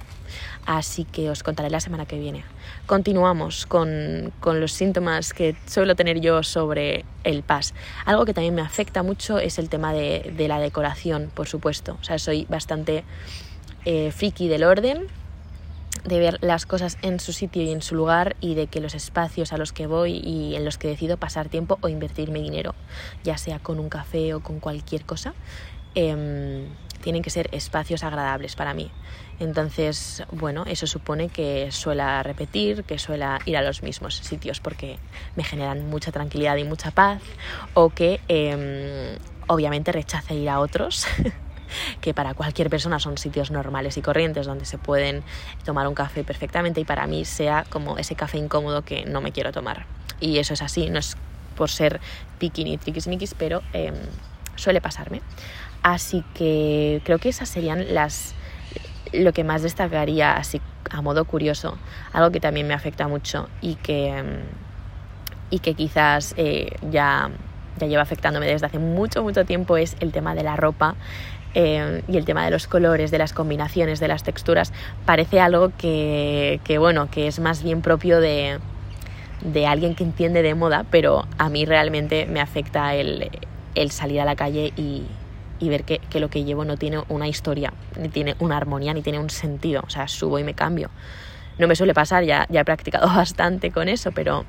Así 0.66 1.06
que 1.06 1.30
os 1.30 1.44
contaré 1.44 1.70
la 1.70 1.80
semana 1.80 2.06
que 2.06 2.18
viene. 2.18 2.44
Continuamos 2.86 3.66
con, 3.66 4.32
los 4.44 4.72
síntomas 4.72 5.34
que 5.34 5.56
suelo 5.66 5.96
tener 5.96 6.20
yo 6.22 6.44
sobre 6.44 7.06
el 7.24 7.44
PAS. 7.44 7.74
Algo 8.06 8.26
que 8.26 8.34
también 8.34 8.56
me 8.56 8.62
afecta 8.62 9.04
mucho 9.04 9.40
es 9.40 9.60
el 9.60 9.70
tema 9.70 9.94
de, 9.94 10.34
la 10.48 10.60
decoración, 10.60 11.32
por 11.34 11.48
supuesto. 11.48 11.98
O 12.02 12.04
sea, 12.04 12.20
soy 12.20 12.46
bastante 12.50 13.04
eh, 13.86 14.12
friki 14.12 14.48
del 14.48 14.64
orden, 14.64 15.08
de 16.04 16.20
ver 16.20 16.38
las 16.42 16.66
cosas 16.66 16.98
en 17.02 17.20
su 17.20 17.34
sitio 17.34 17.64
y 17.64 17.72
en 17.72 17.82
su 17.82 17.96
lugar 17.96 18.36
y 18.40 18.56
de 18.56 18.68
que 18.68 18.80
los 18.80 18.94
espacios 18.94 19.54
a 19.54 19.58
los 19.58 19.74
que 19.74 19.88
voy 19.88 20.18
y 20.24 20.56
en 20.56 20.66
los 20.66 20.78
que 20.78 20.88
decido 20.88 21.18
pasar 21.18 21.50
tiempo 21.50 21.80
o 21.82 21.90
invertirme 21.90 22.40
dinero, 22.40 22.76
ya 23.24 23.38
sea 23.38 23.60
con 23.60 23.80
un 23.80 23.90
café 23.90 24.34
o 24.34 24.42
con 24.42 24.60
cualquier 24.60 25.06
cosa, 25.06 25.34
em, 25.96 26.68
tienen 27.06 27.22
que 27.22 27.30
ser 27.30 27.50
espacios 27.52 28.04
agradables 28.04 28.56
para 28.56 28.74
mí. 28.74 28.90
Entonces, 29.40 30.24
bueno, 30.32 30.64
eso 30.66 30.88
supone 30.88 31.30
que 31.30 31.72
suela 31.72 32.24
repetir, 32.24 32.84
que 32.84 32.98
suela 32.98 33.38
ir 33.46 33.58
a 33.58 33.62
los 33.62 33.84
mismos 33.84 34.16
sitios 34.16 34.60
porque 34.60 34.98
me 35.36 35.44
generan 35.44 35.88
mucha 35.88 36.12
tranquilidad 36.12 36.56
y 36.58 36.64
mucha 36.64 36.90
paz 36.90 37.22
o 37.76 37.92
que 37.92 38.22
em, 38.28 39.20
obviamente 39.46 39.92
rechace 39.92 40.34
ir 40.34 40.50
a 40.50 40.60
otros. 40.60 41.06
que 42.02 42.16
para 42.16 42.34
cualquier 42.34 42.72
persona 42.72 43.00
son 43.00 43.20
sitios 43.20 43.52
normales 43.52 43.98
y 43.98 44.02
corrientes 44.02 44.48
donde 44.48 44.66
se 44.66 44.80
pueden 44.80 45.24
tomar 45.64 45.88
un 45.88 45.94
café 45.94 46.24
perfectamente 46.24 46.82
y 46.82 46.86
para 46.86 47.06
mí 47.06 47.24
sea 47.24 47.66
como 47.70 48.00
ese 48.00 48.16
café 48.16 48.40
incómodo 48.40 48.82
que 48.82 49.06
no 49.06 49.22
me 49.22 49.32
quiero 49.32 49.52
tomar. 49.52 49.86
Y 50.20 50.40
eso 50.40 50.56
es 50.56 50.64
así, 50.64 50.90
no 50.90 50.98
es 50.98 51.18
por 51.56 51.70
ser 51.70 52.02
piqui 52.40 52.64
ni 52.64 52.80
triquismiquis, 52.80 53.36
pero 53.36 53.62
em, 53.74 53.94
suele 54.56 54.82
pasarme. 54.82 55.22
Así 55.84 56.24
que 56.34 57.02
creo 57.06 57.20
que 57.20 57.30
esas 57.30 57.50
serían 57.50 57.94
las 57.94 58.36
lo 59.14 59.34
que 59.34 59.44
más 59.44 59.62
destacaría 59.62 60.34
así 60.34 60.62
a 60.92 61.02
modo 61.02 61.26
curioso, 61.26 61.78
algo 62.14 62.32
que 62.32 62.40
también 62.40 62.68
me 62.68 62.74
afecta 62.74 63.08
mucho 63.08 63.50
y 63.62 63.76
que, 63.76 64.24
y 65.50 65.60
que 65.60 65.74
quizás 65.74 66.34
eh, 66.38 66.76
ya, 66.92 67.30
ya 67.78 67.88
lleva 67.88 68.04
afectándome 68.04 68.48
desde 68.48 68.68
hace 68.68 68.80
mucho, 68.80 69.24
mucho 69.24 69.46
tiempo 69.46 69.78
es 69.78 69.96
el 70.00 70.12
tema 70.12 70.36
de 70.36 70.44
la 70.44 70.56
ropa 70.56 70.96
eh, 71.54 72.04
y 72.08 72.18
el 72.18 72.26
tema 72.26 72.46
de 72.46 72.52
los 72.52 72.68
colores, 72.68 73.12
de 73.12 73.18
las 73.18 73.34
combinaciones, 73.34 74.00
de 74.00 74.08
las 74.08 74.24
texturas. 74.24 74.74
Parece 75.06 75.40
algo 75.40 75.72
que, 75.78 76.60
que 76.64 76.78
bueno, 76.78 77.10
que 77.10 77.28
es 77.28 77.40
más 77.40 77.64
bien 77.64 77.82
propio 77.82 78.20
de, 78.20 78.60
de 79.42 79.68
alguien 79.68 79.96
que 79.96 80.04
entiende 80.04 80.44
de 80.44 80.54
moda, 80.54 80.86
pero 80.92 81.26
a 81.38 81.50
mí 81.50 81.66
realmente 81.66 82.26
me 82.28 82.42
afecta 82.42 82.94
el, 82.94 83.32
el 83.74 83.92
salir 83.92 84.22
a 84.22 84.26
la 84.26 84.36
calle 84.36 84.74
y, 84.76 85.04
y 85.60 85.70
ver 85.70 85.84
que, 85.84 86.02
lo 86.20 86.30
que 86.30 86.44
llevo 86.44 86.66
no 86.66 86.78
tiene 86.78 87.04
una 87.10 87.28
historia, 87.28 87.74
ni 88.00 88.10
tiene 88.10 88.36
una 88.40 88.58
armonía, 88.58 88.94
ni 88.94 89.02
tiene 89.02 89.20
un 89.20 89.30
sentido. 89.30 89.84
O 89.86 89.90
sea, 89.90 90.08
subo 90.08 90.40
y 90.40 90.44
me 90.44 90.54
cambio. 90.54 90.90
No 91.58 91.68
me 91.68 91.76
suele 91.76 91.94
pasar, 91.94 92.24
ya, 92.24 92.46
ya 92.50 92.62
he 92.62 92.66
practicado 92.66 93.08
bastante 93.16 93.72
con 93.72 93.88
eso, 93.88 94.12
pero 94.12 94.46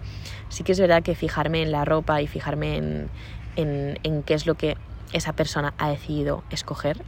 sí 0.48 0.64
que 0.64 0.72
es 0.72 0.80
verdad 0.80 1.02
que 1.02 1.14
fijarme 1.14 1.62
en 1.62 1.72
la 1.72 1.84
ropa 1.84 2.20
y 2.20 2.26
fijarme 2.26 2.76
en, 2.76 3.08
en, 3.56 4.22
qué 4.24 4.34
es 4.34 4.46
lo 4.46 4.54
que 4.54 4.76
esa 5.12 5.32
persona 5.32 5.74
ha 5.78 5.88
decidido 5.88 6.42
escoger, 6.50 7.02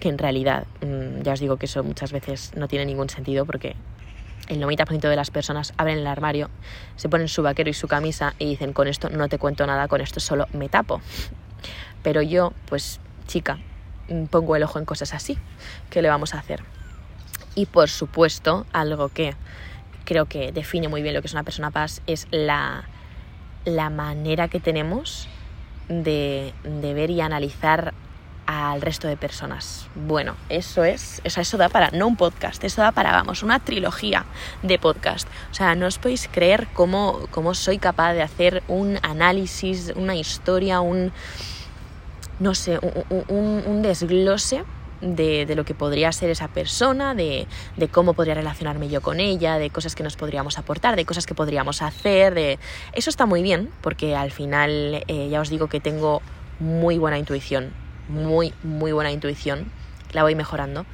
que 0.00 0.08
en 0.08 0.18
realidad 0.18 0.66
mm, 0.82 1.22
ya 1.22 1.32
os 1.32 1.40
digo 1.40 1.56
que 1.56 1.66
eso 1.66 1.82
muchas 1.82 2.12
veces 2.12 2.52
no 2.56 2.68
tiene 2.68 2.84
ningún 2.84 3.08
sentido 3.08 3.46
porque 3.46 3.74
el 4.48 4.62
90% 4.62 5.00
de 5.00 5.16
las 5.16 5.30
personas 5.30 5.72
abren 5.76 5.98
el 5.98 6.06
armario, 6.06 6.50
se 6.96 7.08
ponen 7.08 7.28
su 7.28 7.42
vaquero 7.42 7.70
y 7.70 7.74
su 7.74 7.88
camisa 7.88 8.34
y 8.38 8.46
dicen 8.46 8.72
con 8.72 8.86
esto 8.86 9.08
no 9.10 9.28
te 9.28 9.38
cuento 9.38 9.66
nada, 9.66 9.88
con 9.88 10.00
esto 10.00 10.20
solo 10.20 10.46
me 10.52 10.68
tapo. 10.68 11.00
Pero 12.02 12.22
yo 12.22 12.52
pues 12.66 13.00
chica, 13.28 13.60
mm, 14.08 14.24
pongo 14.24 14.56
el 14.56 14.64
ojo 14.64 14.80
en 14.80 14.84
cosas 14.84 15.14
así. 15.14 15.38
¿Qué 15.90 16.02
le 16.02 16.08
vamos 16.08 16.34
a 16.34 16.38
hacer? 16.38 16.64
Y 17.54 17.66
por 17.66 17.88
supuesto, 17.88 18.66
algo 18.72 19.10
que 19.10 19.36
creo 20.04 20.26
que 20.26 20.50
define 20.50 20.88
muy 20.88 21.02
bien 21.02 21.14
lo 21.14 21.20
que 21.20 21.28
es 21.28 21.34
una 21.34 21.44
persona 21.44 21.70
paz 21.70 22.02
es 22.06 22.26
la, 22.32 22.88
la 23.64 23.90
manera 23.90 24.48
que 24.48 24.58
tenemos 24.58 25.28
de, 25.88 26.52
ver 26.64 27.10
y 27.10 27.20
analizar 27.20 27.94
al 28.46 28.80
resto 28.80 29.08
de 29.08 29.18
personas. 29.18 29.86
Bueno, 29.94 30.34
eso 30.48 30.84
es, 30.84 31.20
o 31.24 31.40
eso 31.40 31.58
da 31.58 31.68
para, 31.68 31.90
no 31.90 32.06
un 32.06 32.16
podcast, 32.16 32.64
eso 32.64 32.80
da 32.80 32.92
para, 32.92 33.12
vamos, 33.12 33.42
una 33.42 33.58
trilogía 33.60 34.24
de 34.62 34.78
podcast. 34.78 35.28
O 35.50 35.54
sea, 35.54 35.74
no 35.74 35.86
os 35.86 35.98
podéis 35.98 36.28
creer 36.32 36.66
cómo, 36.72 37.26
cómo 37.30 37.52
soy 37.54 37.76
capaz 37.76 38.14
de 38.14 38.22
hacer 38.22 38.62
un 38.68 38.98
análisis, 39.02 39.92
una 39.96 40.14
historia, 40.14 40.80
un, 40.80 41.12
no 42.40 42.54
sé, 42.54 42.78
un, 43.28 43.82
desglose 43.82 44.64
de, 45.00 45.52
lo 45.54 45.64
que 45.64 45.74
podría 45.74 46.12
ser 46.12 46.30
esa 46.30 46.48
persona, 46.48 47.14
de, 47.14 47.46
cómo 47.90 48.14
podría 48.14 48.34
relacionarme 48.34 48.88
yo 48.88 49.00
con 49.00 49.20
ella, 49.20 49.58
de 49.58 49.70
cosas 49.70 49.94
que 49.94 50.02
nos 50.02 50.16
podríamos 50.16 50.58
aportar, 50.58 50.96
de 50.96 51.04
cosas 51.04 51.26
que 51.26 51.34
podríamos 51.34 51.82
hacer. 51.82 52.58
Eso 52.92 53.10
está 53.10 53.26
muy 53.26 53.42
bien, 53.42 53.70
porque 53.80 54.14
al 54.14 54.30
final 54.30 55.04
eh, 55.08 55.28
ya 55.30 55.40
os 55.40 55.50
digo 55.50 55.68
que 55.68 55.80
tengo 55.80 56.22
muy 56.60 56.98
buena 56.98 57.18
intuición, 57.18 57.72
muy, 58.08 58.52
muy 58.62 58.92
buena 58.92 59.10
intuición, 59.10 59.70
la 60.12 60.22
voy 60.22 60.34
mejorando. 60.34 60.86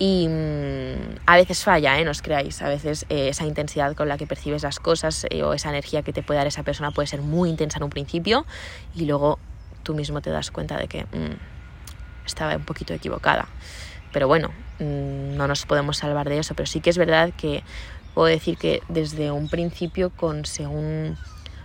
Y 0.00 0.28
mm, 0.28 1.18
a 1.26 1.36
veces 1.36 1.64
falla, 1.64 1.98
¿eh? 1.98 2.04
no 2.04 2.12
os 2.12 2.22
creáis, 2.22 2.62
a 2.62 2.68
veces 2.68 3.04
eh, 3.08 3.30
esa 3.30 3.46
intensidad 3.46 3.96
con 3.96 4.06
la 4.06 4.16
que 4.16 4.28
percibes 4.28 4.62
las 4.62 4.78
cosas 4.78 5.26
o 5.42 5.54
esa 5.54 5.70
energía 5.70 6.02
que 6.02 6.12
te 6.12 6.22
puede 6.22 6.38
dar 6.38 6.46
esa 6.46 6.62
persona 6.62 6.92
puede 6.92 7.08
ser 7.08 7.20
muy 7.20 7.50
intensa 7.50 7.78
en 7.78 7.82
un 7.82 7.90
principio 7.90 8.46
y 8.94 9.06
luego 9.06 9.40
tú 9.88 9.94
mismo 9.94 10.20
te 10.20 10.28
das 10.28 10.50
cuenta 10.50 10.76
de 10.76 10.86
que 10.86 11.04
mm, 11.04 12.26
estaba 12.26 12.54
un 12.54 12.64
poquito 12.64 12.92
equivocada. 12.92 13.48
Pero 14.12 14.28
bueno, 14.28 14.50
mm, 14.80 15.34
no 15.34 15.48
nos 15.48 15.64
podemos 15.64 15.96
salvar 15.96 16.28
de 16.28 16.38
eso, 16.38 16.54
pero 16.54 16.66
sí 16.66 16.82
que 16.82 16.90
es 16.90 16.98
verdad 16.98 17.32
que 17.34 17.64
puedo 18.12 18.28
decir 18.28 18.58
que 18.58 18.82
desde 18.90 19.30
un 19.30 19.48
principio 19.48 20.10
con 20.10 20.44
según, 20.44 21.16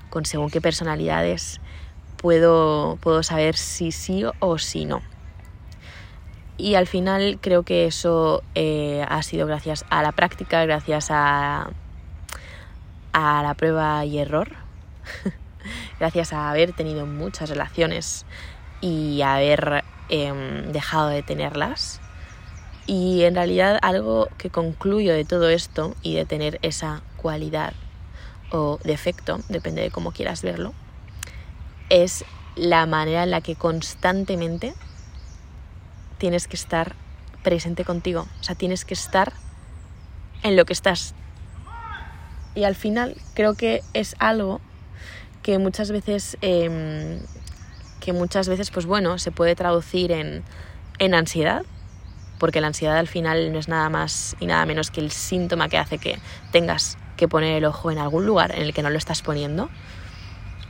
con 0.09 0.23
según 0.23 0.49
qué 0.49 0.62
personalidades 0.62 1.59
puedo, 2.15 2.97
puedo 3.01 3.23
saber 3.23 3.57
si 3.57 3.91
sí 3.91 4.23
o 4.39 4.57
si 4.57 4.86
no. 4.86 5.01
Y 6.55 6.75
al 6.75 6.88
final 6.88 7.39
creo 7.41 7.63
que 7.63 7.88
eso 7.88 8.41
eh, 8.55 9.05
ha 9.09 9.21
sido 9.21 9.47
gracias 9.47 9.83
a 9.89 10.01
la 10.01 10.13
práctica, 10.13 10.63
gracias 10.63 11.12
a, 11.12 11.71
a 13.12 13.43
la 13.43 13.53
prueba 13.55 14.05
y 14.05 14.19
error, 14.19 14.47
gracias 15.99 16.34
a 16.34 16.49
haber 16.49 16.73
tenido 16.73 17.06
muchas 17.06 17.49
relaciones 17.49 18.26
y 18.82 19.21
haber 19.21 19.84
em, 20.10 20.71
dejado 20.71 21.08
de 21.08 21.23
tenerlas. 21.23 22.02
Y 22.86 23.23
en 23.23 23.36
realidad 23.36 23.80
algo 23.82 24.28
que 24.38 24.49
concluyo 24.49 25.13
de 25.13 25.23
todo 25.23 25.49
esto 25.49 25.95
y 26.02 26.15
de 26.15 26.26
tener 26.26 26.60
esa 26.62 27.02
cualidad 27.15 27.73
o 28.52 28.80
defecto, 28.84 29.39
depende 29.47 29.82
de 29.82 29.89
cómo 29.89 30.12
quieras 30.12 30.41
verlo, 30.41 30.73
es 31.89 32.26
la 32.56 32.86
manera 32.86 33.23
en 33.23 33.32
la 33.32 33.41
que 33.41 33.56
constantemente 33.56 34.73
tienes 36.17 36.47
que 36.47 36.56
estar 36.56 36.95
presente 37.41 37.84
contigo, 37.84 38.28
o 38.39 38.43
sea, 38.43 38.56
tienes 38.56 38.86
que 38.86 38.93
estar 38.93 39.34
en 40.43 40.56
lo 40.56 40.65
que 40.65 40.73
estás. 40.73 41.15
Y 42.56 42.65
al 42.65 42.76
final 42.76 43.17
creo 43.34 43.56
que 43.56 43.82
es 43.93 44.15
algo 44.19 44.62
que 45.43 45.60
muchas 45.60 45.91
veces, 45.91 46.38
eh, 46.41 47.19
que 47.99 48.13
muchas 48.13 48.49
veces, 48.49 48.71
pues 48.71 48.86
bueno, 48.86 49.19
se 49.19 49.32
puede 49.32 49.56
traducir 49.56 50.12
en, 50.12 50.43
en 50.97 51.13
ansiedad, 51.13 51.63
porque 52.39 52.62
la 52.62 52.67
ansiedad 52.67 52.97
al 52.97 53.08
final 53.08 53.51
no 53.51 53.60
es 53.60 53.67
nada 53.67 53.89
más 53.89 54.36
y 54.39 54.47
nada 54.47 54.65
menos 54.65 54.89
que 54.89 55.01
el 55.01 55.12
síntoma 55.12 55.69
que 55.69 55.77
hace 55.77 55.97
que 55.97 56.17
tengas 56.51 56.97
que 57.17 57.27
poner 57.27 57.58
el 57.58 57.65
ojo 57.65 57.91
en 57.91 57.99
algún 57.99 58.25
lugar 58.25 58.56
en 58.56 58.63
el 58.63 58.73
que 58.73 58.82
no 58.82 58.89
lo 58.89 58.97
estás 58.97 59.21
poniendo. 59.21 59.69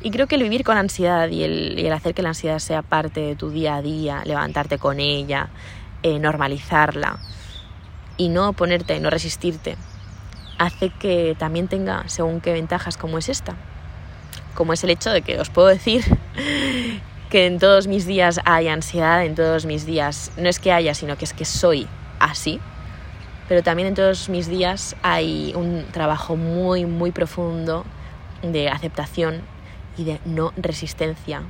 Y 0.02 0.12
creo 0.12 0.28
que 0.28 0.36
el 0.36 0.44
vivir 0.44 0.66
con 0.66 0.78
ansiedad 0.78 1.30
y 1.30 1.44
el, 1.44 1.92
hacer 1.94 2.14
que 2.14 2.22
la 2.22 2.30
ansiedad 2.30 2.60
sea 2.60 2.82
parte 2.82 3.22
de 3.22 3.36
tu 3.36 3.50
día 3.50 3.76
a 3.76 3.82
día, 3.82 4.22
levantarte 4.26 4.78
con 4.78 5.00
ella, 5.00 5.50
eh, 6.02 6.20
normalizarla 6.20 7.20
y 8.18 8.28
no 8.28 8.50
oponerte, 8.50 9.00
no 9.00 9.10
resistirte, 9.10 9.78
hace 10.58 10.90
que 10.90 11.36
también 11.40 11.70
tenga 11.70 12.04
según 12.10 12.42
qué 12.42 12.52
ventajas 12.52 12.98
como 12.98 13.18
es 13.18 13.30
esta. 13.30 13.56
Como 14.54 14.74
es 14.74 14.84
el 14.84 14.89
hecho 14.89 15.12
de 15.12 15.22
que 15.22 15.39
os 15.39 15.50
puedo 15.50 15.68
decir 15.68 16.04
que 17.30 17.48
en 17.48 17.60
todos 17.60 17.88
mis 17.88 18.06
días 18.06 18.39
hay 18.46 18.68
ansiedad, 18.68 19.26
en 19.26 19.36
todos 19.36 19.66
mis 19.66 19.86
días 19.86 20.32
no 20.38 20.50
es 20.50 20.60
que 20.60 20.72
haya, 20.72 20.94
sino 20.94 21.18
que 21.18 21.26
es 21.26 21.34
que 21.34 21.46
soy 21.46 21.88
así. 22.20 22.60
Pero 23.48 23.63
también 23.63 23.88
en 23.89 23.96
todos 23.96 24.30
mis 24.30 24.48
días 24.48 24.96
hay 25.02 25.54
un 25.56 25.86
trabajo 25.92 26.36
muy, 26.36 26.86
muy 26.86 27.12
profundo 27.12 27.86
de 28.42 28.70
aceptación 28.70 29.42
y 29.98 30.06
de 30.06 30.20
no 30.26 30.54
resistencia, 30.58 31.42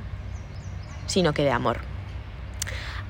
sino 1.06 1.32
que 1.32 1.44
de 1.44 1.50
amor. 1.50 1.93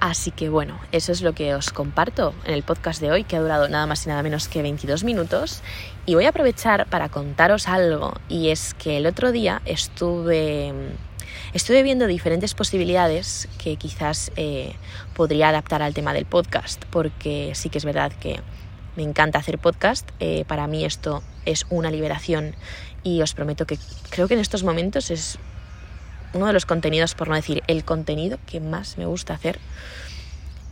Así 0.01 0.31
que 0.31 0.49
bueno, 0.49 0.79
eso 0.93 1.13
es 1.13 1.23
lo 1.23 1.35
que 1.35 1.55
os 1.55 1.71
comparto 1.71 2.35
en 2.45 2.55
el 2.55 2.63
podcast 2.63 3.01
de 3.01 3.11
hoy, 3.11 3.25
que 3.25 3.37
ha 3.37 3.41
durado 3.41 3.69
nada 3.69 3.87
más 3.87 4.05
y 4.07 4.11
nada 4.11 4.23
menos 4.23 4.49
que 4.49 4.63
22 4.63 5.05
minutos. 5.05 5.63
Y 6.07 6.15
voy 6.15 6.27
a 6.27 6.31
aprovechar 6.31 6.87
para 6.87 7.09
contaros 7.09 7.69
algo, 7.69 8.15
y 8.29 8.51
es 8.51 8.75
que 8.75 8.99
el 8.99 9.07
otro 9.07 9.33
día 9.33 9.63
estuve, 9.65 10.73
estuve 11.55 11.83
viendo 11.83 12.07
diferentes 12.07 12.55
posibilidades 12.55 13.49
que 13.59 13.77
quizás 13.77 14.31
eh, 14.37 14.75
podría 15.15 15.49
adaptar 15.49 15.83
al 15.83 15.95
tema 15.95 16.13
del 16.13 16.27
podcast, 16.27 16.85
porque 16.91 17.53
sí 17.55 17.71
que 17.71 17.79
es 17.79 17.85
verdad 17.85 18.13
que 18.13 18.41
me 18.97 19.03
encanta 19.03 19.39
hacer 19.39 19.59
podcast, 19.59 20.09
eh, 20.21 20.45
para 20.47 20.67
mí 20.67 20.85
esto 20.85 21.23
es 21.47 21.67
una 21.71 21.91
liberación 21.91 22.55
y 23.03 23.23
os 23.23 23.35
prometo 23.35 23.67
que 23.67 23.79
creo 24.11 24.29
que 24.29 24.35
en 24.35 24.41
estos 24.41 24.63
momentos 24.65 25.11
es 25.11 25.39
uno 26.35 26.47
de 26.47 26.53
los 26.53 26.67
contenidos, 26.67 27.15
por 27.15 27.29
no 27.29 27.35
decir 27.35 27.63
el 27.67 27.85
contenido 27.85 28.39
que 28.47 28.61
más 28.61 28.99
me 28.99 29.07
gusta 29.07 29.35
hacer. 29.35 29.59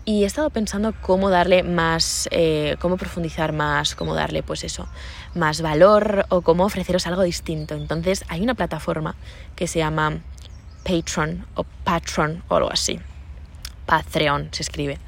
Y 0.05 0.25
he 0.25 0.27
estado 0.27 0.51
pensando 0.51 0.93
cómo 1.01 1.31
darle 1.31 1.63
más, 1.63 2.29
eh, 2.33 2.77
cómo 2.81 2.97
profundizar 2.97 3.53
más, 3.53 3.95
cómo 3.95 4.15
darle 4.15 4.43
pues 4.43 4.65
eso, 4.65 4.89
más 5.35 5.63
valor 5.63 6.27
o 6.29 6.41
cómo 6.41 6.65
ofreceros 6.65 7.07
algo 7.07 7.23
distinto. 7.23 7.75
Entonces 7.75 8.25
hay 8.29 8.43
una 8.43 8.55
plataforma 8.55 9.15
que 9.55 9.69
se 9.69 9.79
llama 9.79 10.19
Patreon 10.83 11.47
o 11.55 11.65
Patron 11.85 12.43
o 12.49 12.57
algo 12.57 12.73
así. 12.73 12.99
Patreon 13.87 14.49
se 14.51 14.65
escribe. 14.65 14.99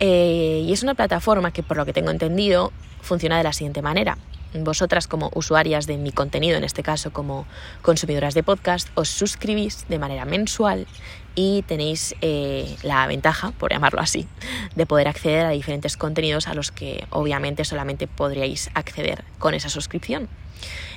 Eh, 0.00 0.64
y 0.66 0.72
es 0.72 0.82
una 0.82 0.94
plataforma 0.94 1.52
que 1.52 1.62
por 1.62 1.76
lo 1.76 1.86
que 1.86 1.92
tengo 1.92 2.10
entendido 2.10 2.72
funciona 3.00 3.38
de 3.38 3.44
la 3.44 3.52
siguiente 3.52 3.82
manera 3.82 4.18
vosotras 4.54 5.06
como 5.06 5.30
usuarias 5.34 5.86
de 5.86 5.96
mi 5.96 6.12
contenido, 6.12 6.56
en 6.56 6.64
este 6.64 6.82
caso 6.82 7.12
como 7.12 7.46
consumidoras 7.82 8.34
de 8.34 8.42
podcast, 8.42 8.88
os 8.94 9.08
suscribís 9.08 9.86
de 9.88 9.98
manera 9.98 10.24
mensual 10.24 10.86
y 11.34 11.62
tenéis 11.62 12.14
eh, 12.20 12.76
la 12.82 13.06
ventaja, 13.06 13.52
por 13.52 13.70
llamarlo 13.70 14.00
así, 14.00 14.26
de 14.74 14.86
poder 14.86 15.06
acceder 15.06 15.46
a 15.46 15.50
diferentes 15.50 15.96
contenidos 15.96 16.48
a 16.48 16.54
los 16.54 16.72
que 16.72 17.06
obviamente 17.10 17.64
solamente 17.64 18.08
podríais 18.08 18.70
acceder 18.74 19.24
con 19.38 19.54
esa 19.54 19.68
suscripción. 19.68 20.28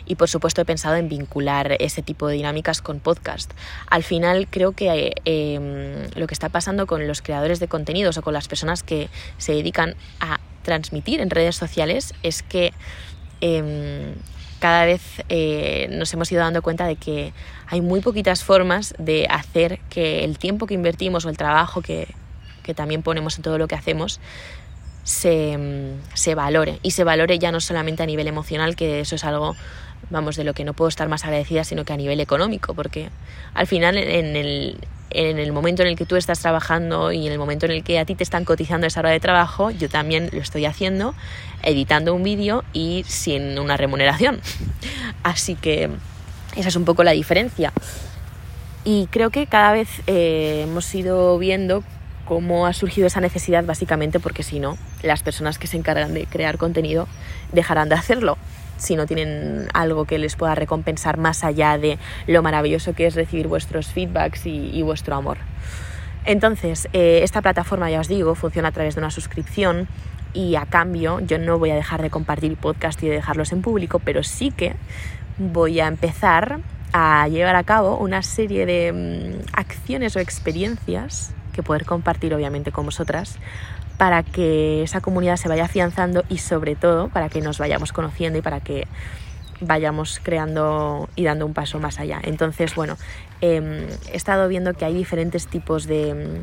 Y 0.05 0.15
por 0.15 0.29
supuesto 0.29 0.61
he 0.61 0.65
pensado 0.65 0.95
en 0.95 1.09
vincular 1.09 1.77
ese 1.79 2.01
tipo 2.01 2.27
de 2.27 2.35
dinámicas 2.35 2.81
con 2.81 2.99
podcast. 2.99 3.51
Al 3.87 4.03
final 4.03 4.47
creo 4.49 4.71
que 4.71 5.13
em, 5.25 6.09
lo 6.15 6.25
que 6.25 6.33
está 6.33 6.49
pasando 6.49 6.87
con 6.87 7.07
los 7.07 7.21
creadores 7.21 7.59
de 7.59 7.67
contenidos 7.67 8.17
o 8.17 8.21
con 8.23 8.33
las 8.33 8.47
personas 8.47 8.81
que 8.81 9.09
se 9.37 9.53
dedican 9.53 9.95
a 10.19 10.39
transmitir 10.63 11.21
en 11.21 11.29
redes 11.29 11.55
sociales 11.55 12.13
es 12.23 12.43
que 12.43 12.73
Em, 13.41 14.13
cada 14.59 14.85
vez 14.85 15.01
eh, 15.27 15.87
nos 15.91 16.13
hemos 16.13 16.31
ido 16.31 16.41
dando 16.41 16.61
cuenta 16.61 16.85
de 16.85 16.95
que 16.95 17.33
hay 17.65 17.81
muy 17.81 17.99
poquitas 17.99 18.43
formas 18.43 18.93
de 18.99 19.25
hacer 19.27 19.79
que 19.89 20.23
el 20.23 20.37
tiempo 20.37 20.67
que 20.67 20.75
invertimos 20.75 21.25
o 21.25 21.29
el 21.29 21.37
trabajo 21.37 21.81
que, 21.81 22.07
también 22.75 23.01
ponemos 23.01 23.35
en 23.35 23.43
todo 23.43 23.57
lo 23.57 23.67
que 23.67 23.75
hacemos 23.75 24.21
se, 25.03 25.51
em, 25.51 25.97
se, 26.13 26.35
valore. 26.35 26.79
Y 26.83 26.91
se 26.91 27.03
valore 27.03 27.37
ya 27.37 27.51
no 27.51 27.59
solamente 27.59 28.01
a 28.01 28.05
nivel 28.05 28.27
emocional, 28.27 28.77
que 28.77 29.01
eso 29.01 29.15
es 29.15 29.25
algo, 29.25 29.57
vamos, 30.09 30.37
de 30.37 30.45
lo 30.45 30.53
que 30.53 30.63
no 30.63 30.73
puedo 30.73 30.87
estar 30.87 31.09
más 31.09 31.25
agradecida, 31.25 31.65
sino 31.65 31.83
que 31.83 31.91
a 31.91 31.97
nivel 31.97 32.21
económico, 32.21 32.73
porque 32.73 33.09
al 33.53 33.67
final 33.67 33.97
en 33.97 34.37
el, 34.37 34.77
en 35.13 35.39
el 35.39 35.51
momento 35.51 35.81
en 35.81 35.89
el 35.89 35.95
que 35.95 36.05
tú 36.05 36.15
estás 36.15 36.39
trabajando 36.39 37.11
y 37.11 37.25
en 37.25 37.33
el 37.33 37.39
momento 37.39 37.65
en 37.65 37.71
el 37.73 37.83
que 37.83 37.99
a 37.99 38.05
ti 38.05 38.15
te 38.15 38.23
están 38.23 38.45
cotizando 38.45 38.87
esa 38.87 38.99
hora 38.99 39.09
de 39.09 39.19
trabajo, 39.19 39.71
yo 39.71 39.89
también 39.89 40.29
lo 40.31 40.39
estoy 40.39 40.65
haciendo, 40.65 41.13
editando 41.63 42.13
un 42.13 42.23
vídeo 42.23 42.63
y 42.73 43.03
sin 43.07 43.59
una 43.59 43.77
remuneración. 43.77 44.41
Así 45.23 45.55
que 45.55 45.89
esa 46.55 46.69
es 46.69 46.75
un 46.75 46.85
poco 46.85 47.03
la 47.03 47.11
diferencia. 47.11 47.71
Y 48.83 49.07
creo 49.11 49.29
que 49.29 49.45
cada 49.47 49.73
vez 49.73 49.89
eh, 50.07 50.61
hemos 50.63 50.93
ido 50.95 51.37
viendo 51.37 51.83
cómo 52.25 52.65
ha 52.65 52.73
surgido 52.73 53.07
esa 53.07 53.21
necesidad 53.21 53.63
básicamente 53.65 54.19
porque 54.19 54.43
si 54.43 54.59
no, 54.59 54.77
las 55.03 55.21
personas 55.21 55.59
que 55.59 55.67
se 55.67 55.77
encargan 55.77 56.13
de 56.13 56.25
crear 56.25 56.57
contenido 56.57 57.07
dejarán 57.51 57.89
de 57.89 57.95
hacerlo 57.95 58.37
si 58.81 58.95
no 58.95 59.05
tienen 59.05 59.67
algo 59.73 60.05
que 60.05 60.17
les 60.17 60.35
pueda 60.35 60.55
recompensar 60.55 61.17
más 61.17 61.43
allá 61.43 61.77
de 61.77 61.99
lo 62.27 62.41
maravilloso 62.41 62.93
que 62.93 63.05
es 63.05 63.15
recibir 63.15 63.47
vuestros 63.47 63.87
feedbacks 63.87 64.45
y, 64.45 64.81
vuestro 64.81 65.15
amor. 65.15 65.37
Entonces, 66.25 66.89
eh, 66.93 67.19
esta 67.23 67.41
plataforma, 67.41 67.89
ya 67.89 67.99
os 67.99 68.07
digo, 68.07 68.35
funciona 68.35 68.69
a 68.69 68.71
través 68.71 68.95
de 68.95 69.01
una 69.01 69.11
suscripción 69.11 69.87
y 70.33 70.55
a 70.55 70.65
cambio 70.65 71.19
yo 71.19 71.37
no 71.37 71.59
voy 71.59 71.71
a 71.71 71.75
dejar 71.75 72.01
de 72.01 72.09
compartir 72.09 72.55
podcast 72.57 73.01
y 73.03 73.07
de 73.07 73.15
dejarlos 73.15 73.51
en 73.51 73.61
público, 73.61 73.99
pero 73.99 74.23
sí 74.23 74.51
que 74.51 74.75
voy 75.37 75.79
a 75.79 75.87
empezar 75.87 76.59
a 76.93 77.27
llevar 77.27 77.55
a 77.55 77.63
cabo 77.63 77.97
una 77.97 78.21
serie 78.23 78.65
de 78.65 78.91
mm, 78.91 79.45
acciones 79.53 80.15
o 80.15 80.19
experiencias 80.19 81.33
que 81.53 81.63
poder 81.63 81.85
compartir 81.85 82.33
obviamente 82.33 82.71
con 82.71 82.85
vosotras 82.85 83.37
para 84.01 84.23
que 84.23 84.81
esa 84.81 84.99
comunidad 84.99 85.35
se 85.35 85.47
vaya 85.47 85.65
afianzando 85.65 86.23
y 86.27 86.39
sobre 86.39 86.75
todo 86.75 87.09
para 87.09 87.29
que 87.29 87.39
nos 87.39 87.59
vayamos 87.59 87.93
conociendo 87.93 88.39
y 88.39 88.41
para 88.41 88.59
que 88.59 88.87
vayamos 89.59 90.19
creando 90.23 91.07
y 91.15 91.23
dando 91.23 91.45
un 91.45 91.53
paso 91.53 91.77
más 91.79 91.99
allá. 91.99 92.19
Entonces, 92.23 92.73
bueno, 92.73 92.97
em, 93.41 93.85
he 94.11 94.17
estado 94.17 94.47
viendo 94.47 94.73
que 94.73 94.85
hay 94.85 94.95
diferentes 94.95 95.45
tipos 95.45 95.85
de, 95.85 96.41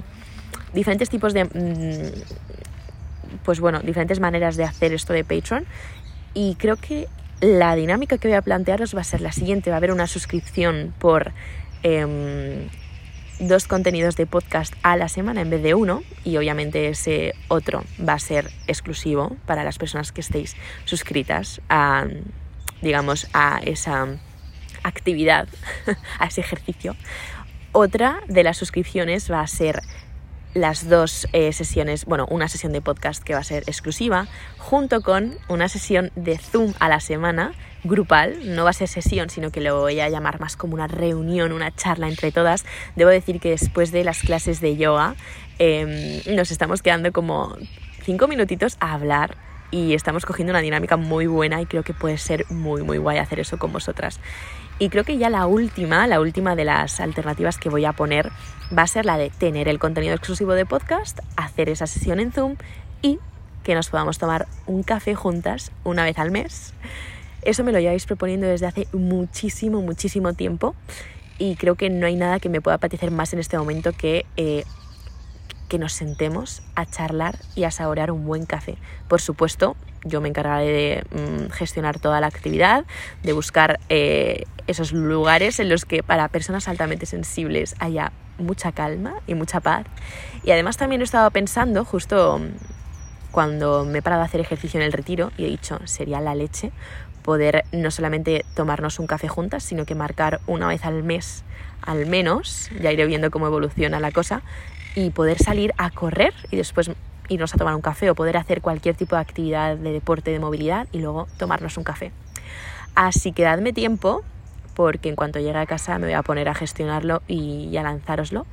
diferentes 0.72 1.08
tipos 1.08 1.34
de... 1.34 1.46
mm, 1.46 2.12
pues 3.42 3.58
bueno, 3.58 3.80
diferentes 3.80 4.20
maneras 4.20 4.56
de 4.56 4.62
hacer 4.62 4.92
esto 4.92 5.12
de 5.12 5.24
Patreon. 5.24 5.66
Y 6.34 6.54
creo 6.60 6.76
que 6.76 7.08
la 7.40 7.74
dinámica 7.74 8.18
que 8.18 8.28
voy 8.28 8.36
a 8.36 8.42
plantearos 8.42 8.94
va 8.94 9.00
a 9.00 9.04
ser 9.04 9.20
la 9.20 9.32
siguiente. 9.32 9.70
Va 9.70 9.76
a 9.76 9.78
haber 9.78 9.90
una 9.90 10.06
suscripción 10.06 10.94
por 11.00 11.32
em, 11.82 12.68
dos 13.38 13.66
contenidos 13.66 14.16
de 14.16 14.26
podcast 14.26 14.74
a 14.82 14.96
la 14.96 15.08
semana 15.08 15.40
en 15.40 15.50
vez 15.50 15.62
de 15.62 15.74
uno. 15.74 16.02
Y 16.24 16.36
obviamente 16.36 16.88
ese 16.88 17.34
otro 17.48 17.84
va 18.06 18.14
a 18.14 18.18
ser 18.18 18.50
exclusivo 18.66 19.36
para 19.46 19.64
las 19.64 19.78
personas 19.78 20.12
que 20.12 20.20
estéis 20.20 20.56
suscritas 20.84 21.60
a, 21.68 22.06
digamos, 22.82 23.28
a 23.32 23.60
esa 23.64 24.06
actividad, 24.82 25.48
a 26.18 26.26
ese 26.26 26.40
ejercicio. 26.40 26.96
Otra 27.72 28.20
de 28.28 28.42
las 28.42 28.56
suscripciones 28.56 29.30
va 29.30 29.40
a 29.40 29.46
ser 29.46 29.82
las 30.54 30.88
dos 30.88 31.28
eh, 31.32 31.52
sesiones, 31.52 32.04
bueno, 32.04 32.26
una 32.30 32.48
sesión 32.48 32.72
de 32.72 32.80
podcast 32.80 33.22
que 33.22 33.34
va 33.34 33.40
a 33.40 33.44
ser 33.44 33.64
exclusiva, 33.66 34.26
junto 34.58 35.02
con 35.02 35.36
una 35.48 35.68
sesión 35.68 36.10
de 36.16 36.38
Zoom 36.38 36.72
a 36.80 36.88
la 36.88 37.00
semana, 37.00 37.52
grupal, 37.84 38.54
no 38.54 38.64
va 38.64 38.70
a 38.70 38.72
ser 38.72 38.88
sesión, 38.88 39.30
sino 39.30 39.50
que 39.50 39.60
lo 39.60 39.80
voy 39.80 40.00
a 40.00 40.08
llamar 40.08 40.40
más 40.40 40.56
como 40.56 40.74
una 40.74 40.88
reunión, 40.88 41.52
una 41.52 41.74
charla 41.74 42.08
entre 42.08 42.32
todas. 42.32 42.64
Debo 42.96 43.10
decir 43.10 43.40
que 43.40 43.50
después 43.50 43.92
de 43.92 44.04
las 44.04 44.20
clases 44.20 44.60
de 44.60 44.76
yoga 44.76 45.14
eh, 45.58 46.22
nos 46.26 46.50
estamos 46.50 46.82
quedando 46.82 47.12
como 47.12 47.56
cinco 48.02 48.26
minutitos 48.28 48.76
a 48.80 48.94
hablar 48.94 49.36
y 49.70 49.94
estamos 49.94 50.24
cogiendo 50.24 50.52
una 50.52 50.60
dinámica 50.60 50.96
muy 50.96 51.26
buena 51.26 51.60
y 51.60 51.66
creo 51.66 51.82
que 51.82 51.92
puede 51.92 52.16
ser 52.16 52.46
muy 52.50 52.82
muy 52.82 52.96
guay 52.96 53.18
hacer 53.18 53.40
eso 53.40 53.58
con 53.58 53.72
vosotras. 53.72 54.18
Y 54.78 54.90
creo 54.90 55.04
que 55.04 55.18
ya 55.18 55.28
la 55.28 55.46
última, 55.46 56.06
la 56.06 56.20
última 56.20 56.54
de 56.54 56.64
las 56.64 57.00
alternativas 57.00 57.58
que 57.58 57.68
voy 57.68 57.84
a 57.84 57.92
poner 57.92 58.30
va 58.76 58.82
a 58.82 58.86
ser 58.86 59.04
la 59.04 59.18
de 59.18 59.30
tener 59.30 59.68
el 59.68 59.78
contenido 59.78 60.14
exclusivo 60.14 60.52
de 60.52 60.66
podcast, 60.66 61.18
hacer 61.36 61.68
esa 61.68 61.86
sesión 61.86 62.20
en 62.20 62.30
Zoom 62.30 62.56
y 63.02 63.18
que 63.64 63.74
nos 63.74 63.88
podamos 63.88 64.18
tomar 64.18 64.46
un 64.66 64.84
café 64.84 65.14
juntas 65.14 65.72
una 65.82 66.04
vez 66.04 66.18
al 66.18 66.30
mes. 66.30 66.74
Eso 67.42 67.64
me 67.64 67.72
lo 67.72 67.80
lleváis 67.80 68.06
proponiendo 68.06 68.46
desde 68.46 68.66
hace 68.66 68.88
muchísimo, 68.92 69.82
muchísimo 69.82 70.34
tiempo 70.34 70.76
y 71.38 71.56
creo 71.56 71.74
que 71.74 71.90
no 71.90 72.06
hay 72.06 72.14
nada 72.14 72.38
que 72.38 72.48
me 72.48 72.60
pueda 72.60 72.76
apetecer 72.76 73.10
más 73.10 73.32
en 73.32 73.40
este 73.40 73.58
momento 73.58 73.92
que 73.92 74.26
eh, 74.36 74.64
que 75.68 75.78
nos 75.78 75.92
sentemos 75.92 76.62
a 76.74 76.86
charlar 76.86 77.38
y 77.54 77.64
a 77.64 77.70
saborear 77.70 78.10
un 78.10 78.24
buen 78.24 78.46
café. 78.46 78.76
Por 79.06 79.20
supuesto, 79.20 79.76
yo 80.04 80.20
me 80.20 80.28
encargaré 80.28 80.66
de 80.66 81.04
mm, 81.10 81.50
gestionar 81.50 81.98
toda 81.98 82.20
la 82.20 82.26
actividad, 82.26 82.84
de 83.22 83.32
buscar 83.32 83.80
eh, 83.88 84.44
esos 84.66 84.92
lugares 84.92 85.60
en 85.60 85.68
los 85.68 85.84
que 85.84 86.02
para 86.02 86.28
personas 86.28 86.68
altamente 86.68 87.06
sensibles 87.06 87.74
haya 87.78 88.12
mucha 88.38 88.72
calma 88.72 89.14
y 89.26 89.34
mucha 89.34 89.60
paz. 89.60 89.86
Y 90.44 90.50
además 90.50 90.76
también 90.76 91.00
he 91.00 91.04
estado 91.04 91.30
pensando, 91.30 91.84
justo 91.84 92.38
mm, 92.38 93.32
cuando 93.32 93.84
me 93.84 93.98
he 93.98 94.02
parado 94.02 94.22
a 94.22 94.24
hacer 94.26 94.40
ejercicio 94.40 94.80
en 94.80 94.86
el 94.86 94.92
retiro, 94.92 95.32
y 95.36 95.44
he 95.44 95.48
dicho, 95.48 95.78
sería 95.84 96.20
la 96.20 96.34
leche 96.34 96.72
poder 97.22 97.64
no 97.72 97.90
solamente 97.90 98.46
tomarnos 98.54 98.98
un 98.98 99.06
café 99.06 99.28
juntas, 99.28 99.62
sino 99.62 99.84
que 99.84 99.94
marcar 99.94 100.40
una 100.46 100.66
vez 100.68 100.86
al 100.86 101.02
mes 101.02 101.44
al 101.82 102.06
menos, 102.06 102.70
ya 102.80 102.90
iré 102.92 103.06
viendo 103.06 103.30
cómo 103.30 103.46
evoluciona 103.46 104.00
la 104.00 104.10
cosa, 104.12 104.42
y 104.94 105.10
poder 105.10 105.38
salir 105.38 105.74
a 105.78 105.90
correr 105.90 106.34
y 106.50 106.56
después 106.56 106.90
irnos 107.28 107.54
a 107.54 107.58
tomar 107.58 107.74
un 107.74 107.82
café 107.82 108.10
o 108.10 108.14
poder 108.14 108.36
hacer 108.36 108.60
cualquier 108.60 108.94
tipo 108.96 109.16
de 109.16 109.22
actividad 109.22 109.76
de 109.76 109.92
deporte, 109.92 110.30
de 110.30 110.38
movilidad 110.38 110.86
y 110.92 110.98
luego 110.98 111.28
tomarnos 111.38 111.76
un 111.76 111.84
café. 111.84 112.12
Así 112.94 113.32
que 113.32 113.42
dadme 113.42 113.72
tiempo 113.72 114.22
porque 114.74 115.08
en 115.08 115.16
cuanto 115.16 115.38
llegue 115.38 115.58
a 115.58 115.66
casa 115.66 115.98
me 115.98 116.06
voy 116.06 116.14
a 116.14 116.22
poner 116.22 116.48
a 116.48 116.54
gestionarlo 116.54 117.22
y 117.26 117.76
a 117.76 117.82
lanzároslo. 117.82 118.46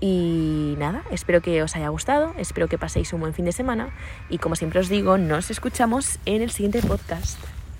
Y 0.00 0.74
nada, 0.78 1.02
espero 1.10 1.40
que 1.40 1.62
os 1.62 1.76
haya 1.76 1.88
gustado, 1.88 2.34
espero 2.36 2.68
que 2.68 2.76
paséis 2.76 3.12
un 3.12 3.20
buen 3.20 3.32
fin 3.32 3.46
de 3.46 3.52
semana 3.52 3.88
y 4.28 4.38
como 4.38 4.56
siempre 4.56 4.80
os 4.80 4.88
digo, 4.88 5.16
nos 5.16 5.50
escuchamos 5.50 6.18
en 6.26 6.42
el 6.42 6.50
siguiente 6.50 6.82
podcast. 6.82 7.38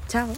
Chao. 0.08 0.28